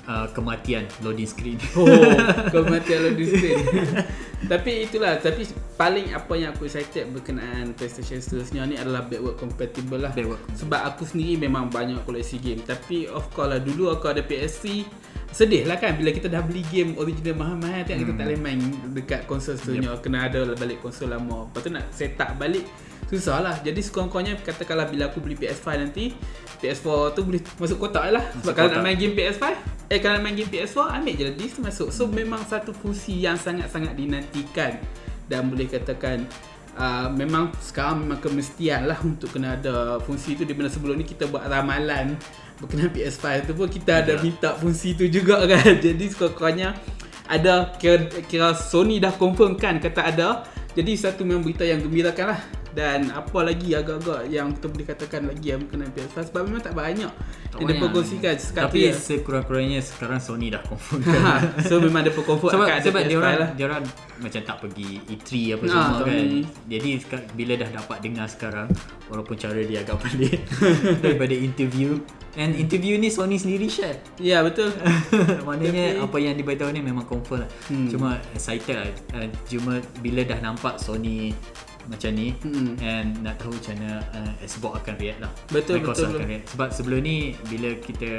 uh, 0.08 0.26
kematian 0.32 0.88
loading 1.04 1.28
screen 1.28 1.58
Oh, 1.78 2.64
mati 2.64 2.96
ala 2.96 3.12
screen. 3.12 3.60
tapi 4.52 4.88
itulah, 4.88 5.20
tapi 5.20 5.44
paling 5.76 6.16
apa 6.16 6.32
yang 6.34 6.56
aku 6.56 6.66
excited 6.66 7.12
berkenaan 7.12 7.76
PlayStation 7.76 8.18
seterusnya 8.18 8.64
ni 8.64 8.74
adalah 8.80 9.04
backward 9.04 9.36
compatible 9.36 10.00
lah. 10.00 10.10
Backward 10.16 10.40
Sebab 10.56 10.80
aku 10.94 11.04
sendiri 11.04 11.48
memang 11.48 11.68
banyak 11.68 12.00
koleksi 12.08 12.40
game. 12.40 12.64
Tapi 12.64 13.06
of 13.10 13.28
course 13.36 13.52
lah 13.52 13.60
dulu 13.60 13.92
aku 13.92 14.08
ada 14.10 14.24
PS3 14.24 14.86
Sedih 15.28 15.68
lah 15.68 15.76
kan 15.76 15.92
bila 15.92 16.08
kita 16.08 16.24
dah 16.24 16.40
beli 16.40 16.64
game 16.72 16.96
original 16.96 17.36
mahal-mahal 17.36 17.84
Tengok 17.84 18.00
kita 18.00 18.12
tak 18.16 18.26
boleh 18.32 18.40
main 18.40 18.60
dekat 18.96 19.20
konsol 19.28 19.60
seterusnya 19.60 19.92
yep. 19.92 20.00
Kena 20.00 20.24
ada 20.24 20.40
balik 20.56 20.80
konsol 20.80 21.12
lama 21.12 21.44
Lepas 21.52 21.60
tu 21.60 21.68
nak 21.68 21.84
set 21.92 22.16
up 22.16 22.32
balik 22.40 22.64
Susah 23.12 23.44
lah 23.44 23.60
Jadi 23.60 23.84
sekurang-kurangnya 23.84 24.40
katakanlah 24.40 24.88
bila 24.88 25.12
aku 25.12 25.20
beli 25.20 25.36
PS5 25.36 25.68
nanti 25.84 26.16
PS4 26.64 27.12
tu 27.12 27.28
boleh 27.28 27.44
masuk 27.60 27.76
kotak 27.76 28.08
lah 28.08 28.24
Sebab 28.40 28.52
kalau 28.56 28.68
nak 28.72 28.80
main 28.80 28.96
game 28.96 29.12
PS5 29.12 29.76
Eh 29.88 30.04
kalau 30.04 30.20
main 30.20 30.36
game 30.36 30.52
PS4 30.52 31.00
ambil 31.00 31.14
je. 31.16 31.22
Lah 31.24 31.34
disk 31.34 31.52
tu 31.56 31.62
masuk. 31.64 31.88
So 31.88 32.04
memang 32.04 32.44
satu 32.44 32.76
fungsi 32.76 33.16
yang 33.24 33.40
sangat-sangat 33.40 33.96
dinantikan. 33.96 34.76
Dan 35.28 35.52
boleh 35.52 35.68
katakan 35.68 36.24
uh, 36.80 37.12
Memang 37.12 37.52
sekarang 37.60 38.00
memang 38.00 38.16
kemestian 38.16 38.88
lah 38.88 38.96
Untuk 39.04 39.28
kena 39.36 39.60
ada 39.60 40.00
fungsi 40.00 40.36
tu. 40.36 40.44
Di 40.48 40.56
mana 40.56 40.72
sebelum 40.72 40.96
ni 40.96 41.04
kita 41.04 41.28
buat 41.28 41.44
ramalan 41.44 42.16
Berkenaan 42.56 42.88
PS5 42.92 43.44
tu 43.44 43.52
pun 43.52 43.68
kita 43.68 44.00
ada 44.04 44.16
Ya. 44.16 44.24
minta 44.24 44.56
fungsi 44.56 44.92
tu 44.96 45.04
juga 45.08 45.44
kan. 45.52 45.76
Jadi 45.80 46.04
sekurang-kurangnya 46.08 46.76
ada 47.28 47.76
kira, 47.76 48.08
kira 48.24 48.56
Sony 48.56 48.96
dah 49.00 49.12
confirmkan 49.12 49.80
kata 49.80 50.00
ada. 50.00 50.28
Jadi 50.72 50.96
satu 50.96 51.28
memang 51.28 51.44
berita 51.44 51.64
yang 51.64 51.80
gembirakan 51.80 52.32
lah 52.36 52.40
dan 52.78 53.10
apa 53.10 53.42
lagi 53.42 53.74
agak-agak 53.74 54.30
yang 54.30 54.54
kita 54.54 54.66
boleh 54.68 54.86
katakan 54.86 55.22
lagi 55.26 55.46
yang 55.50 55.60
berkenaan 55.60 55.90
PS5 55.90 56.30
sebab 56.30 56.40
memang 56.46 56.62
tak 56.62 56.74
banyak 56.74 57.10
Tak 57.50 57.58
yang 57.58 57.68
diperkongsikan 57.68 58.34
sekarang 58.38 58.70
Tapi 58.70 58.78
ya. 58.80 58.92
sekurang-kurangnya 58.94 59.80
sekarang 59.82 60.20
Sony 60.20 60.46
dah 60.46 60.62
confirm 60.62 61.02
Ha, 61.26 61.32
so 61.60 61.82
memang 61.82 62.06
ada 62.06 62.14
confirm 62.14 62.54
sebab 62.54 62.62
akan 62.62 62.76
ada 62.76 62.86
sebab 62.86 63.00
PS5 63.00 63.08
dia 63.08 63.16
orang 63.18 63.34
lah. 63.34 63.50
dia 63.50 63.64
orang 63.66 63.82
macam 64.18 64.40
tak 64.40 64.56
pergi 64.60 64.90
E3 65.04 65.28
apa 65.48 65.62
Ah, 65.64 65.68
semua 65.68 65.82
tak 65.90 65.98
kan. 65.98 66.06
pergi. 66.12 66.40
Jadi 66.68 66.88
bila 67.34 67.52
dah 67.56 67.70
dapat 67.72 67.98
dengar 68.00 68.26
sekarang 68.26 68.68
walaupun 69.08 69.34
cara 69.34 69.58
dia 69.60 69.78
agak 69.80 69.96
pelik 70.00 70.38
daripada 71.02 71.34
interview 71.34 71.90
and 72.34 72.54
interview 72.54 72.94
ni 72.94 73.08
Sony 73.08 73.34
sendiri 73.34 73.66
share. 73.66 73.98
Ya 74.16 74.42
betul. 74.42 74.70
Maknanya 75.46 75.98
Tapi- 75.98 76.02
apa 76.04 76.16
yang 76.20 76.34
diberitahu 76.34 76.70
ni 76.70 76.78
memang 76.80 77.02
confirm 77.04 77.42
lah. 77.42 77.50
Hmm. 77.66 77.88
Cuma 77.88 78.08
excited 78.30 78.74
lah. 78.76 78.86
Uh, 79.12 79.26
cuma 79.44 79.72
bila 79.98 80.22
dah 80.22 80.38
nampak 80.40 80.78
Sony 80.78 81.34
macam 81.88 82.10
ni 82.12 82.36
Hmm. 82.38 82.76
and 82.78 83.16
nak 83.18 83.36
tahu 83.36 83.50
macam 83.50 83.74
mana 83.76 83.92
uh, 84.12 84.32
Xbox 84.40 84.72
akan 84.78 84.94
react 84.96 85.20
lah. 85.20 85.32
Betul, 85.48 85.74
Microsoft 85.80 86.04
betul. 86.06 86.18
akan 86.18 86.28
react. 86.28 86.46
Sebab 86.52 86.68
sebelum 86.70 87.00
ni 87.00 87.16
bila 87.48 87.70
kita 87.76 88.10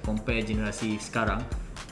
compare 0.00 0.40
generasi 0.40 0.96
sekarang 0.96 1.40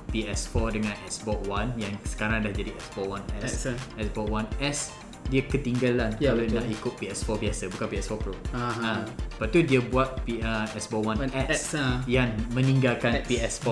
PS4 0.09 0.55
dengan 0.71 0.95
Xbox 1.03 1.39
One 1.47 1.73
yang 1.75 1.95
sekarang 2.05 2.45
dah 2.45 2.53
jadi 2.53 2.71
Xbox 2.71 3.07
One 3.11 3.25
S. 3.39 3.45
X, 3.45 3.53
eh. 3.67 3.77
Xbox 3.99 4.27
One 4.29 4.49
S 4.61 4.79
dia 5.23 5.39
ketinggalan 5.41 6.11
Ya, 6.19 6.35
kalau 6.35 6.43
betul. 6.43 6.59
nak 6.59 6.67
ikut 6.69 6.93
PS4 6.99 7.29
biasa 7.39 7.63
bukan 7.71 7.87
PS4 7.89 8.13
Pro. 8.19 8.35
Aha. 8.53 8.71
Ha. 8.75 8.91
Lepas 9.07 9.49
tu 9.49 9.59
dia 9.63 9.81
buat 9.81 10.09
P, 10.27 10.43
uh, 10.43 10.67
Xbox 10.75 11.01
One, 11.07 11.19
One 11.23 11.33
X, 11.33 11.49
X, 11.49 11.63
ha. 11.79 12.03
yang 12.05 12.29
meninggalkan 12.53 13.23
X. 13.23 13.31
PS4 13.31 13.69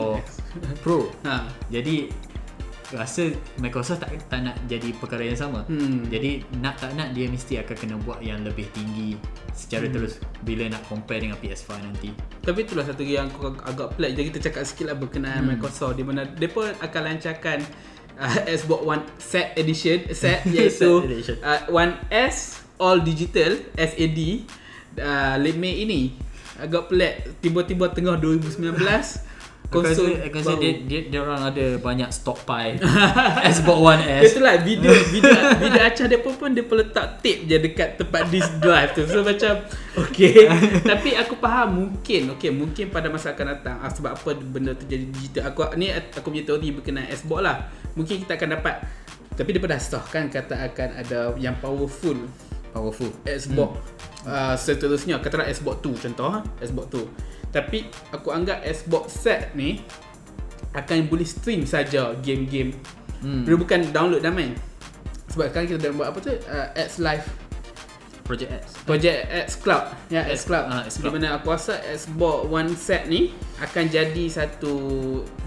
Pro. 0.81 1.11
Ha. 1.26 1.50
Jadi 1.75 2.07
rasa 2.90 3.30
Microsoft 3.56 4.00
tak 4.00 4.11
tak 4.26 4.40
nak 4.42 4.59
jadi 4.66 4.90
perkara 4.92 5.23
yang 5.23 5.35
sama. 5.35 5.62
Hmm. 5.64 6.04
Jadi 6.04 6.42
nak 6.56 6.75
tak 6.76 6.92
nak 6.92 7.11
dia 7.11 7.26
mesti 7.26 7.56
akan 7.56 7.76
kena 7.76 7.97
buat 7.99 8.18
yang 8.18 8.40
lebih 8.40 8.66
tinggi 8.70 9.14
secara 9.50 9.87
Hmm. 9.87 9.94
terus 9.94 10.12
bila 10.40 10.66
nak 10.66 10.82
compare 10.85 11.20
dengan 11.20 11.37
PS5 11.37 11.70
nanti. 11.78 12.11
Tapi 12.40 12.59
itulah 12.61 12.82
satu 12.82 13.00
yang 13.00 13.28
aku 13.28 13.52
ag- 13.52 13.64
agak 13.64 13.88
pelik 13.94 14.11
Jadi 14.12 14.26
kita 14.28 14.40
cakap 14.42 14.62
sikit 14.64 14.85
lah 14.87 14.97
berkenaan 14.97 15.44
hmm. 15.44 15.50
Microsoft 15.54 15.94
Di 15.94 16.02
mana 16.02 16.25
mereka 16.25 16.73
akan 16.80 17.02
lancarkan 17.04 17.59
uh, 18.16 18.38
Xbox 18.56 18.80
One 18.82 19.02
Set 19.16 19.52
Edition 19.54 20.09
Set 20.11 20.40
iaitu 20.49 20.73
Set 20.73 21.04
edition. 21.06 21.37
uh, 21.40 21.68
One 21.68 22.00
S 22.09 22.37
All 22.76 22.99
Digital 23.00 23.61
SAD 23.76 24.49
uh, 24.97 25.37
late 25.37 25.61
Mei 25.61 25.85
ini 25.85 26.16
Agak 26.56 26.88
pelik 26.88 27.38
Tiba-tiba 27.38 27.92
tengah 27.92 28.16
2019 28.16 28.73
Aku 28.73 28.82
rasa, 28.82 29.20
Konsol 29.71 30.19
aku 30.19 30.43
rasa 30.43 30.59
dia, 30.59 30.83
dia, 30.83 31.00
dia 31.07 31.21
orang 31.23 31.47
ada 31.47 31.79
banyak 31.79 32.11
stockpile 32.11 32.83
Xbox 33.55 33.79
One 33.79 34.03
S. 34.03 34.35
Itulah 34.35 34.59
video 34.67 34.91
video 35.15 35.31
video 35.62 35.81
acah 35.87 36.07
dia 36.11 36.19
pun 36.19 36.35
pun 36.35 36.50
dia 36.50 36.67
pun 36.67 36.83
letak 36.83 37.23
tape 37.23 37.47
je 37.47 37.55
dekat 37.55 37.95
tempat 37.95 38.27
disk 38.35 38.50
drive 38.59 38.91
tu. 38.99 39.07
So 39.07 39.23
macam 39.23 39.62
okay. 39.95 40.50
Tapi 40.91 41.15
aku 41.15 41.39
faham 41.39 41.69
mungkin 41.87 42.35
okay 42.35 42.50
mungkin 42.50 42.91
pada 42.91 43.07
masa 43.15 43.31
akan 43.31 43.47
datang 43.55 43.79
ah, 43.79 43.87
sebab 43.87 44.19
apa 44.19 44.35
benda 44.43 44.75
tu 44.75 44.91
jadi 44.91 45.07
digital. 45.07 45.55
Aku 45.55 45.62
ni 45.79 45.95
aku 45.95 46.35
punya 46.35 46.43
teori 46.43 46.75
berkenaan 46.75 47.07
Xbox 47.07 47.39
lah. 47.39 47.71
Mungkin 47.95 48.27
kita 48.27 48.35
akan 48.35 48.59
dapat 48.59 48.75
tapi 49.39 49.55
dia 49.55 49.62
pun 49.62 49.71
dah 49.71 49.81
sah 49.81 50.03
kan 50.03 50.27
kata 50.27 50.53
akan 50.69 50.89
ada 50.99 51.19
yang 51.39 51.55
powerful 51.62 52.19
Powerful. 52.71 53.11
Xbox 53.27 53.71
hmm. 53.75 54.31
uh, 54.31 54.55
seterusnya 54.55 55.19
katalah 55.19 55.50
Xbox 55.50 55.83
2 55.83 56.05
contoh 56.07 56.29
ha? 56.31 56.39
Xbox 56.62 56.87
2 56.95 57.03
tapi 57.50 57.90
aku 58.14 58.30
anggap 58.30 58.62
Xbox 58.62 59.26
set 59.26 59.54
ni 59.59 59.83
akan 60.75 61.11
boleh 61.11 61.26
stream 61.26 61.66
saja 61.66 62.14
game-game. 62.23 62.75
Hmm. 63.21 63.45
dia 63.45 63.52
bukan 63.59 63.90
download 63.92 64.23
dah 64.25 64.33
main. 64.33 64.57
Sebab 65.35 65.52
sekarang 65.52 65.66
kita 65.76 65.78
dah 65.90 65.92
buat 65.92 66.09
apa 66.14 66.19
tu? 66.25 66.33
Uh, 66.33 66.69
X 66.78 66.99
Live. 67.02 67.26
Project 68.25 68.50
X. 68.62 68.64
Project 68.87 69.19
X 69.26 69.49
Cloud 69.59 69.85
ya 70.07 70.23
X 70.30 70.30
X- 70.30 70.47
Cloud 70.47 70.66
ah, 70.71 70.87
X 70.87 71.02
di 71.02 71.11
mana 71.11 71.35
aku 71.35 71.50
rasa 71.50 71.83
Xbox 71.83 72.47
One 72.47 72.71
set 72.78 73.11
ni 73.11 73.35
akan 73.59 73.90
jadi 73.90 74.25
satu 74.30 74.75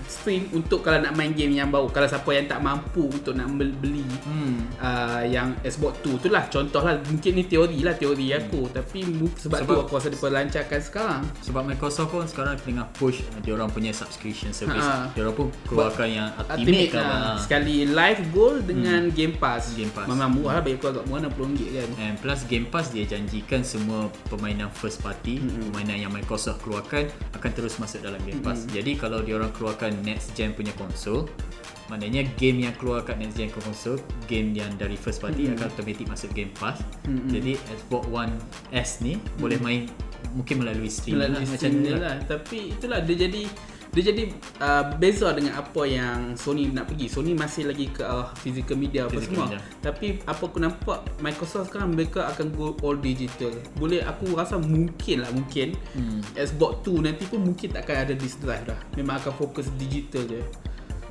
stream 0.05 0.49
untuk 0.51 0.79
kalau 0.79 0.99
nak 0.99 1.13
main 1.13 1.31
game 1.31 1.53
yang 1.53 1.67
baru 1.67 1.87
kalau 1.87 2.05
siapa 2.05 2.29
yang 2.29 2.45
tak 2.45 2.59
mampu 2.59 3.05
untuk 3.05 3.33
nak 3.33 3.47
bel- 3.51 3.75
beli 3.75 4.05
Hmm. 4.23 4.67
uh, 4.77 5.23
yang 5.23 5.55
Xbox 5.61 5.99
2 6.01 6.17
tu 6.17 6.27
lah 6.27 6.45
contoh 6.45 6.79
lah 6.79 6.95
mungkin 7.03 7.31
ni 7.33 7.43
teori 7.43 7.79
lah 7.79 7.93
teori 7.93 8.31
aku 8.31 8.67
tapi 8.69 9.03
mu- 9.03 9.31
sebab, 9.33 9.59
tu 9.59 9.65
Sebab- 9.65 9.83
aku 9.83 9.93
rasa 9.93 10.07
dia 10.07 10.19
lancarkan 10.23 10.79
sekarang 10.79 11.21
Sebab 11.41 11.61
Microsoft 11.65 12.09
pun 12.09 12.23
sekarang 12.23 12.55
tengah 12.57 12.87
push 12.93 13.23
uh, 13.25 13.39
dia 13.39 13.51
orang 13.51 13.67
punya 13.67 13.91
subscription 13.91 14.51
service. 14.51 14.79
Ha. 14.79 15.11
Dia 15.11 15.23
orang 15.23 15.35
pun 15.35 15.47
keluarkan 15.65 16.07
yang 16.07 16.29
Ultimate, 16.33 16.57
Ultimate 16.57 16.91
apa. 16.93 17.01
lah. 17.03 17.19
ha. 17.19 17.31
Sekali 17.37 17.75
live 17.85 18.21
goal 18.29 18.55
dengan 18.61 19.01
Game 19.09 19.35
Pass 19.35 19.73
Game 19.73 19.89
Pass. 19.89 20.07
Memang 20.07 20.29
murah 20.31 20.53
lah 20.53 20.61
Bagi 20.61 20.75
aku 20.75 20.87
agak 20.89 21.03
murah 21.05 21.21
RM60 21.25 21.59
kan 21.69 21.89
And 21.99 22.15
plus 22.17 22.39
Game 22.45 22.67
Pass 22.67 22.87
dia 22.89 23.03
janjikan 23.03 23.61
semua 23.61 23.99
permainan 24.27 24.69
first 24.69 24.99
party, 24.99 25.39
mm-hmm. 25.39 25.69
permainan 25.69 25.97
yang 25.99 26.11
Microsoft 26.11 26.61
keluarkan 26.61 27.05
akan 27.33 27.49
terus 27.51 27.77
masuk 27.77 28.01
dalam 28.01 28.19
Game 28.21 28.39
Pass. 28.39 28.63
Mm-hmm. 28.63 28.73
Jadi 28.73 28.91
kalau 28.95 29.19
dia 29.19 29.35
orang 29.35 29.51
keluarkan 29.51 29.92
next 30.01 30.33
gen 30.33 30.57
punya 30.57 30.73
konsol, 30.73 31.29
maknanya 31.91 32.25
game 32.41 32.65
yang 32.65 32.73
keluar 32.81 33.05
kat 33.05 33.21
next 33.21 33.37
gen 33.37 33.53
konsol, 33.53 34.01
game 34.25 34.57
yang 34.57 34.73
dari 34.81 34.97
first 34.97 35.21
party 35.21 35.45
mm-hmm. 35.45 35.61
akan 35.61 35.65
automatic 35.69 36.05
masuk 36.09 36.29
Game 36.33 36.49
Pass. 36.57 36.81
Mm-hmm. 37.05 37.29
Jadi 37.29 37.53
Xbox 37.69 38.03
One 38.09 38.33
S 38.73 39.05
ni 39.05 39.19
mm-hmm. 39.19 39.37
boleh 39.37 39.57
main 39.61 39.81
mungkin 40.33 40.65
melalui 40.65 40.89
stream 40.89 41.21
melalui 41.21 41.45
lah, 41.45 41.51
macam 41.53 41.69
Steam 41.69 41.83
ni 41.85 41.91
lah. 41.93 41.99
lah. 42.01 42.15
Tapi 42.25 42.59
itulah 42.73 42.99
dia 43.05 43.15
jadi 43.29 43.43
dia 43.93 44.09
jadi 44.09 44.23
uh, 44.57 44.97
beza 44.97 45.29
dengan 45.31 45.53
apa 45.55 45.85
yang 45.85 46.33
Sony 46.33 46.65
nak 46.67 46.89
pergi. 46.89 47.05
Sony 47.05 47.31
masih 47.31 47.69
lagi 47.69 47.87
ke 47.87 48.01
arah 48.01 48.33
physical 48.33 48.73
media 48.73 49.05
apa 49.05 49.13
Physical 49.13 49.37
semua. 49.37 49.45
media. 49.53 49.59
Tapi 49.79 50.07
apa 50.19 50.43
aku 50.43 50.57
nampak 50.57 50.97
Microsoft 51.21 51.69
sekarang 51.69 51.93
mereka 51.93 52.25
akan 52.27 52.49
go 52.51 52.73
all 52.81 52.97
digital. 52.97 53.53
Boleh 53.77 54.01
aku 54.01 54.33
rasa 54.33 54.57
mungkin 54.57 55.21
lah 55.21 55.29
mungkin 55.29 55.77
Hmm. 55.93 56.25
Xbox 56.33 56.81
2 56.83 57.05
nanti 57.05 57.23
pun 57.23 57.45
mungkin 57.45 57.69
tak 57.69 57.85
akan 57.85 57.95
ada 58.01 58.13
disk 58.13 58.41
drive 58.41 58.65
dah. 58.65 58.79
Memang 58.93 59.21
akan 59.21 59.33
fokus 59.35 59.69
digital 59.77 60.25
je. 60.25 60.41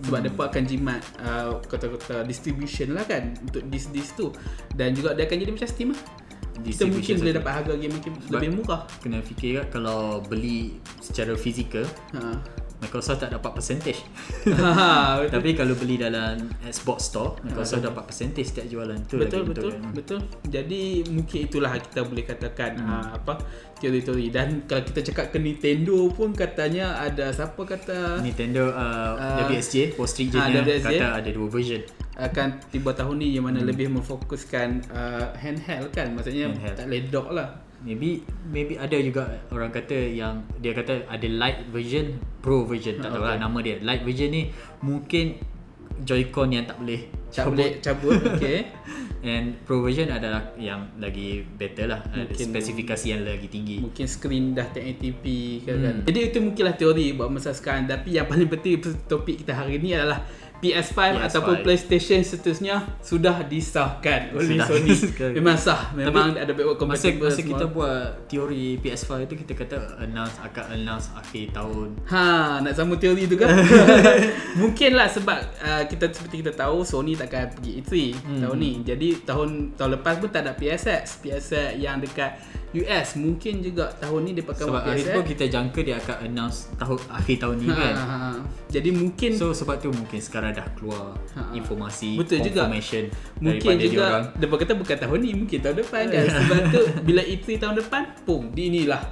Sebab 0.02 0.18
hmm. 0.18 0.24
mereka 0.26 0.42
akan 0.50 0.62
jimat 0.66 1.00
uh, 1.22 1.62
kata-kata 1.62 2.26
distribution 2.26 2.90
lah 2.90 3.06
kan 3.06 3.38
untuk 3.38 3.62
disk-disk 3.70 4.18
tu. 4.18 4.34
Dan 4.74 4.90
juga 4.92 5.14
dia 5.14 5.24
akan 5.24 5.38
jadi 5.38 5.52
macam 5.52 5.68
Steam 5.70 5.94
lah. 5.94 6.02
Kita 6.52 6.84
mungkin 6.84 7.14
boleh 7.16 7.34
dapat 7.34 7.52
harga 7.54 7.74
game 7.74 7.94
mungkin 7.94 8.12
Sebab- 8.18 8.32
lebih 8.34 8.50
murah. 8.52 8.82
Kena 8.98 9.18
fikir 9.20 9.50
kan 9.56 9.66
kalau 9.72 10.18
beli 10.20 10.76
secara 10.98 11.32
fizikal 11.32 11.86
Ha. 12.12 12.42
Microsoft 12.82 13.22
tak 13.22 13.30
dapat 13.30 13.50
percentage. 13.52 14.00
Ha, 14.52 15.22
betul. 15.22 15.30
Tapi 15.32 15.48
kalau 15.54 15.74
beli 15.74 15.96
dalam 15.96 16.34
Xbox 16.62 17.08
Store, 17.08 17.38
Microsoft 17.40 17.82
dapat 17.82 18.02
percentage 18.04 18.48
setiap 18.48 18.66
jualan 18.66 18.98
tu 19.06 19.16
betul 19.16 19.40
lagi 19.40 19.50
betul 19.50 19.72
kan. 19.72 19.92
betul. 19.94 20.20
Jadi 20.44 20.82
mungkin 21.08 21.38
itulah 21.40 21.72
kita 21.72 22.00
boleh 22.02 22.24
katakan 22.24 22.70
hmm. 22.74 22.90
uh, 22.90 23.08
apa 23.14 23.32
teori-teori 23.76 24.26
dan 24.28 24.48
kalau 24.64 24.82
kita 24.82 25.00
cakap 25.04 25.30
ke 25.30 25.38
Nintendo 25.38 26.06
pun 26.08 26.30
katanya 26.32 26.98
ada 26.98 27.30
siapa 27.30 27.58
kata 27.58 28.18
Nintendo 28.20 28.68
uh, 28.68 29.14
Ah. 29.14 29.44
WSJ, 29.44 29.94
Wall 29.94 30.06
Street 30.06 30.30
Ah, 30.32 30.46
Journal 30.46 30.62
WSJ. 30.64 30.86
kata 30.92 31.06
ada 31.16 31.30
dua 31.30 31.48
version. 31.48 31.82
akan 32.12 32.60
tiba 32.68 32.92
tahun 32.92 33.16
ni 33.16 33.32
yang 33.32 33.42
mana 33.42 33.58
hmm. 33.58 33.68
lebih 33.68 33.88
memfokuskan 33.90 34.84
uh, 34.86 35.32
handheld 35.34 35.88
kan 35.90 36.12
maksudnya 36.12 36.44
Handheld. 36.46 36.76
tak 36.76 36.84
boleh 36.86 37.02
dock 37.08 37.28
lah 37.30 37.48
Maybe 37.82 38.22
maybe 38.46 38.74
ada 38.74 38.94
juga 38.94 39.22
orang 39.48 39.68
kata 39.68 39.94
yang 39.94 40.34
dia 40.56 40.70
kata 40.70 41.02
ada 41.04 41.26
light 41.28 41.66
version, 41.68 42.14
pro 42.38 42.62
version, 42.62 42.96
tak 42.96 43.10
Ah, 43.10 43.12
tahu 43.12 43.22
lah 43.22 43.30
okay. 43.32 43.42
nama 43.42 43.58
dia. 43.60 43.76
Light 43.78 44.02
version 44.02 44.30
ni 44.30 44.42
mungkin 44.80 45.38
Joy-Con 45.98 46.50
yang 46.50 46.64
tak 46.64 46.78
boleh 46.78 47.00
tak 47.28 47.46
cabut. 47.46 47.52
boleh 47.54 47.70
cabut 47.78 48.18
okey 48.32 48.58
And 49.22 49.54
pro 49.62 49.78
version 49.80 50.10
adalah 50.10 50.50
yang 50.56 50.82
lagi 50.96 51.46
better 51.48 51.86
lah. 51.86 52.02
Ada 52.04 52.26
Mungkin- 52.26 52.42
spesifikasi 52.48 53.06
yang 53.08 53.22
lagi 53.22 53.46
tinggi. 53.46 53.78
mungkin 53.78 54.02
screen 54.04 54.50
dah 54.50 54.66
1080p 54.68 55.24
kan, 55.62 55.74
Hmm. 55.74 55.84
kan 55.84 55.96
jadi 56.06 56.18
itu 56.26 56.38
mungkinlah 56.40 56.74
teori 56.74 57.06
buat 57.12 57.30
masa 57.30 57.50
sekarang 57.50 57.86
tapi 57.86 58.12
yang 58.12 58.26
paling 58.26 58.46
penting 58.48 58.78
topik 59.06 59.38
kita 59.38 59.54
hari 59.54 59.78
ni 59.78 59.90
adalah 59.92 60.26
PS5, 60.62 60.94
PS5. 60.94 61.26
ataupun 61.26 61.54
PlayStation 61.66 62.22
seterusnya 62.22 62.86
sudah 63.02 63.42
disahkan 63.42 64.30
oleh 64.30 64.54
Sudah 64.54 64.66
Sony. 64.70 64.88
disahkan. 64.94 65.30
Memang 65.42 65.56
sah, 65.58 65.90
memang 65.98 66.38
ada 66.38 66.54
backward 66.54 66.78
Masa, 66.86 67.10
compatible 67.10 67.26
masa 67.26 67.40
semua. 67.42 67.50
kita 67.50 67.64
buat 67.74 68.02
teori 68.30 68.78
PS5 68.78 69.10
tu 69.26 69.34
kita 69.42 69.52
kata 69.58 69.76
announce 69.98 70.38
akan 70.38 70.64
announce 70.78 71.10
akhir 71.18 71.50
tahun. 71.50 71.88
Ha, 72.06 72.22
nak 72.62 72.72
sama 72.78 72.94
teori 72.94 73.26
tu 73.26 73.34
kan? 73.34 73.50
Mungkinlah 74.62 75.10
sebab 75.10 75.38
uh, 75.66 75.82
kita 75.90 76.14
seperti 76.14 76.46
kita 76.46 76.54
tahu 76.54 76.86
Sony 76.86 77.18
takkan 77.18 77.50
pergi 77.50 77.82
E3 77.82 77.92
hmm. 78.22 78.40
tahun 78.46 78.56
ni. 78.62 78.72
Jadi 78.86 79.08
tahun 79.26 79.74
tahun 79.74 79.90
lepas 79.98 80.14
pun 80.22 80.30
tak 80.30 80.46
ada 80.46 80.54
PSX. 80.54 81.26
PSX 81.26 81.74
yang 81.74 81.98
dekat 81.98 82.38
US 82.74 83.08
mungkin 83.14 83.60
juga 83.60 83.92
tahun 83.94 84.20
ni 84.22 84.30
dia 84.32 84.42
pakai 84.42 84.64
Sebab 84.64 84.80
PSX. 84.82 85.12
tu 85.12 85.20
kita 85.28 85.44
jangka 85.46 85.80
dia 85.82 85.96
akan 85.98 86.16
announce 86.24 86.58
tahun 86.74 86.98
akhir 87.06 87.36
tahun 87.38 87.56
ni 87.58 87.68
ha, 87.68 87.76
kan. 87.76 87.94
ha, 87.94 88.04
ha. 88.06 88.30
Jadi 88.66 88.88
mungkin 88.90 89.30
So 89.32 89.52
sebab 89.52 89.76
tu 89.76 89.88
mungkin 89.88 90.16
sekarang 90.16 90.50
dah 90.50 90.64
keluar 90.72 91.12
Ha, 91.32 91.40
ha. 91.42 91.52
informasi 91.52 92.16
Betul 92.16 92.40
juga. 92.40 92.64
confirmation 92.64 93.04
Mungkin 93.38 93.60
daripada 93.68 93.84
juga 93.84 94.04
diorang. 94.08 94.24
Depa 94.34 94.54
kata 94.56 94.72
bukan 94.74 94.96
tahun 94.98 95.18
ni 95.20 95.30
Mungkin 95.34 95.58
tahun 95.60 95.76
depan 95.78 96.02
kan 96.08 96.24
Sebab 96.38 96.60
tu 96.68 96.80
Bila 97.02 97.20
E3 97.22 97.46
tahun 97.56 97.74
depan 97.76 98.02
Pum 98.24 98.42
di 98.48 98.62
inilah 98.68 99.02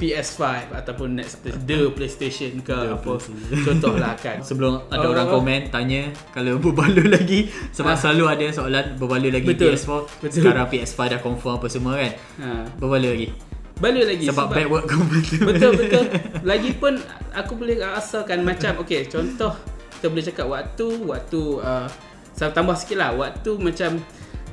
PS5 0.00 0.42
ataupun 0.72 1.08
next 1.14 1.38
the 1.44 1.52
PlayStation 1.90 2.58
ke 2.58 2.72
The 2.72 2.96
apa 2.96 3.12
PlayStation. 3.14 3.62
contohlah 3.68 4.12
kan 4.16 4.40
Sebelum 4.40 4.88
ada 4.88 5.02
Oh. 5.02 5.12
orang 5.12 5.26
komen 5.28 5.60
tanya 5.68 6.02
kalau 6.30 6.56
berbaloi 6.64 7.06
lagi 7.06 7.46
sebab 7.70 7.92
Ah. 7.92 8.00
selalu 8.00 8.24
ada 8.26 8.46
soalan 8.50 8.96
berbaloi 8.96 9.30
lagi 9.30 9.46
Betul. 9.46 9.70
PS4 9.70 9.90
Betul. 10.18 10.40
sekarang 10.40 10.66
PS5 10.66 10.98
dah 11.06 11.20
confirm 11.20 11.52
apa 11.54 11.66
semua 11.68 11.94
kan 11.94 12.12
ha. 12.38 12.48
berbaloi 12.74 13.10
lagi 13.12 13.28
balik 13.76 14.04
lagi 14.06 14.24
sebab, 14.26 14.46
backward 14.50 14.84
compatible 14.84 15.46
Betul 15.48 15.72
betul. 15.74 16.04
Lagipun 16.50 17.00
aku 17.30 17.52
boleh 17.54 17.76
rasakan 17.76 18.42
macam 18.42 18.76
okey 18.78 19.04
contoh 19.06 19.52
kita 19.94 20.06
boleh 20.06 20.24
cakap 20.26 20.46
waktu 20.46 20.86
waktu 21.02 21.40
uh, 21.58 21.88
saya 22.30 22.48
tambah 22.50 22.72
sikit 22.72 22.96
lah 22.96 23.12
waktu 23.12 23.56
macam 23.56 24.00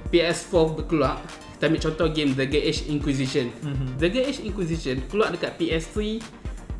PS4 0.07 0.51
berkeluar 0.73 1.19
kita 1.57 1.73
ambil 1.73 1.81
contoh 1.89 2.07
game 2.13 2.31
The 2.37 2.45
Gate 2.45 2.65
Age 2.69 2.81
Inquisition. 2.85 3.49
Mhm. 3.65 3.97
The 3.97 4.07
Gate 4.13 4.27
Age 4.29 4.41
Inquisition 4.45 5.01
keluar 5.09 5.33
dekat 5.33 5.57
PS3 5.57 6.21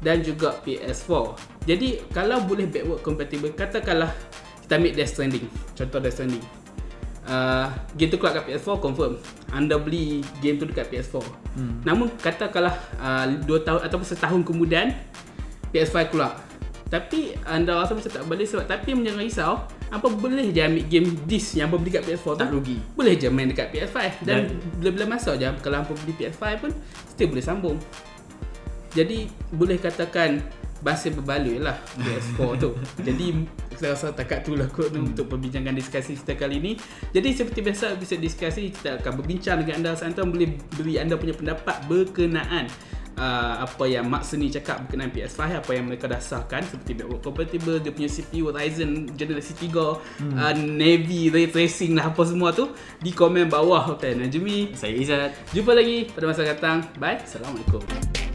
dan 0.06 0.22
juga 0.22 0.54
PS4. 0.62 1.34
Jadi 1.66 2.06
kalau 2.14 2.46
boleh 2.46 2.70
backward 2.70 3.02
compatible 3.02 3.50
katakanlah 3.58 4.14
kita 4.62 4.78
ambil 4.78 4.94
Death 4.94 5.18
Stranding. 5.18 5.46
Contoh 5.74 5.98
Death 5.98 6.22
Stranding. 6.22 6.46
Uh, 7.28 7.68
game 8.00 8.08
tu 8.08 8.16
keluar 8.16 8.40
kat 8.40 8.48
PS4 8.48 8.80
confirm 8.80 9.20
Anda 9.52 9.76
beli 9.76 10.24
game 10.40 10.56
tu 10.56 10.64
dekat 10.64 10.88
PS4 10.88 11.20
Hmm. 11.60 11.82
Namun 11.84 12.08
katakanlah 12.24 12.72
uh, 13.02 13.28
2 13.28 13.68
tahun 13.68 13.82
ataupun 13.84 14.08
setahun 14.08 14.42
kemudian 14.48 14.96
PS5 15.76 16.08
keluar 16.08 16.40
Tapi 16.88 17.36
anda 17.44 17.84
rasa 17.84 18.00
macam 18.00 18.08
tak 18.08 18.24
boleh 18.24 18.48
sebab 18.48 18.64
Tapi 18.64 18.96
jangan 19.04 19.20
risau 19.20 19.54
Apa 19.88 20.12
boleh 20.12 20.52
je 20.52 20.60
ambil 20.60 20.84
game 20.92 21.10
disc 21.24 21.56
yang 21.56 21.72
apa 21.72 21.80
beli 21.80 21.96
kat 21.96 22.04
PS4 22.04 22.28
tu? 22.36 22.42
Tak 22.44 22.52
rugi. 22.52 22.78
Boleh 22.92 23.16
je 23.16 23.28
main 23.32 23.48
dekat 23.48 23.72
PS5 23.72 24.28
Dan, 24.28 24.48
Dan- 24.48 24.60
bila-bila 24.84 25.16
masuk 25.16 25.40
je 25.40 25.48
Kalau 25.64 25.78
hampa 25.80 25.94
beli 26.04 26.14
PS5 26.20 26.44
pun 26.60 26.72
Still 27.16 27.30
boleh 27.32 27.46
sambung. 27.46 27.78
Jadi 28.92 29.32
boleh 29.56 29.80
katakan 29.80 30.44
Bahasa 30.78 31.10
berbaloi 31.10 31.58
lah 31.58 31.74
PS4 31.98 32.40
tu. 32.64 32.70
Jadi 33.02 33.28
saya 33.78 33.94
rasa 33.94 34.10
takat 34.10 34.46
tu 34.46 34.54
lah 34.58 34.70
kot 34.70 34.94
hmm. 34.94 35.14
Untuk 35.14 35.26
perbincangan 35.32 35.74
diskusi 35.74 36.14
kita 36.14 36.38
kali 36.38 36.58
ni. 36.60 36.72
Jadi 37.16 37.30
seperti 37.34 37.64
biasa 37.64 37.98
episode 37.98 38.22
diskusi 38.22 38.70
Kita 38.70 39.02
akan 39.02 39.12
berbincang 39.24 39.64
dengan 39.64 39.82
anda. 39.82 39.92
Santan 39.98 40.30
boleh 40.30 40.54
beri 40.78 41.00
anda 41.02 41.16
punya 41.18 41.34
pendapat 41.34 41.82
Berkenaan 41.88 42.68
uh, 43.18 43.66
Apa 43.66 43.90
yang 43.90 44.06
Mak 44.08 44.24
Seni 44.24 44.48
cakap 44.54 44.86
Berkenaan 44.88 45.12
PS5 45.12 45.42
Apa 45.66 45.72
yang 45.74 45.90
mereka 45.90 46.06
dah 46.08 46.22
sahkan 46.22 46.64
Seperti 46.64 46.98
backward 46.98 47.22
compatible 47.26 47.78
Dia 47.82 47.92
punya 47.92 48.10
CPU 48.10 48.54
Ryzen 48.54 49.12
generasi 49.18 49.58
3 49.58 49.68
hmm. 49.68 50.34
uh, 50.38 50.54
Navy 50.56 51.34
Ray 51.34 51.50
Tracing 51.50 51.98
lah 51.98 52.14
Apa 52.14 52.24
semua 52.24 52.54
tu 52.54 52.72
Di 53.02 53.12
komen 53.12 53.50
bawah 53.50 53.98
Okay 53.98 54.14
Najmi 54.14 54.78
saya 54.78 54.94
Izzat. 54.94 55.32
Jumpa 55.52 55.72
lagi 55.74 56.10
pada 56.12 56.26
masa 56.30 56.42
datang. 56.44 56.84
Bye. 57.02 57.22
Assalamualaikum 57.24 58.27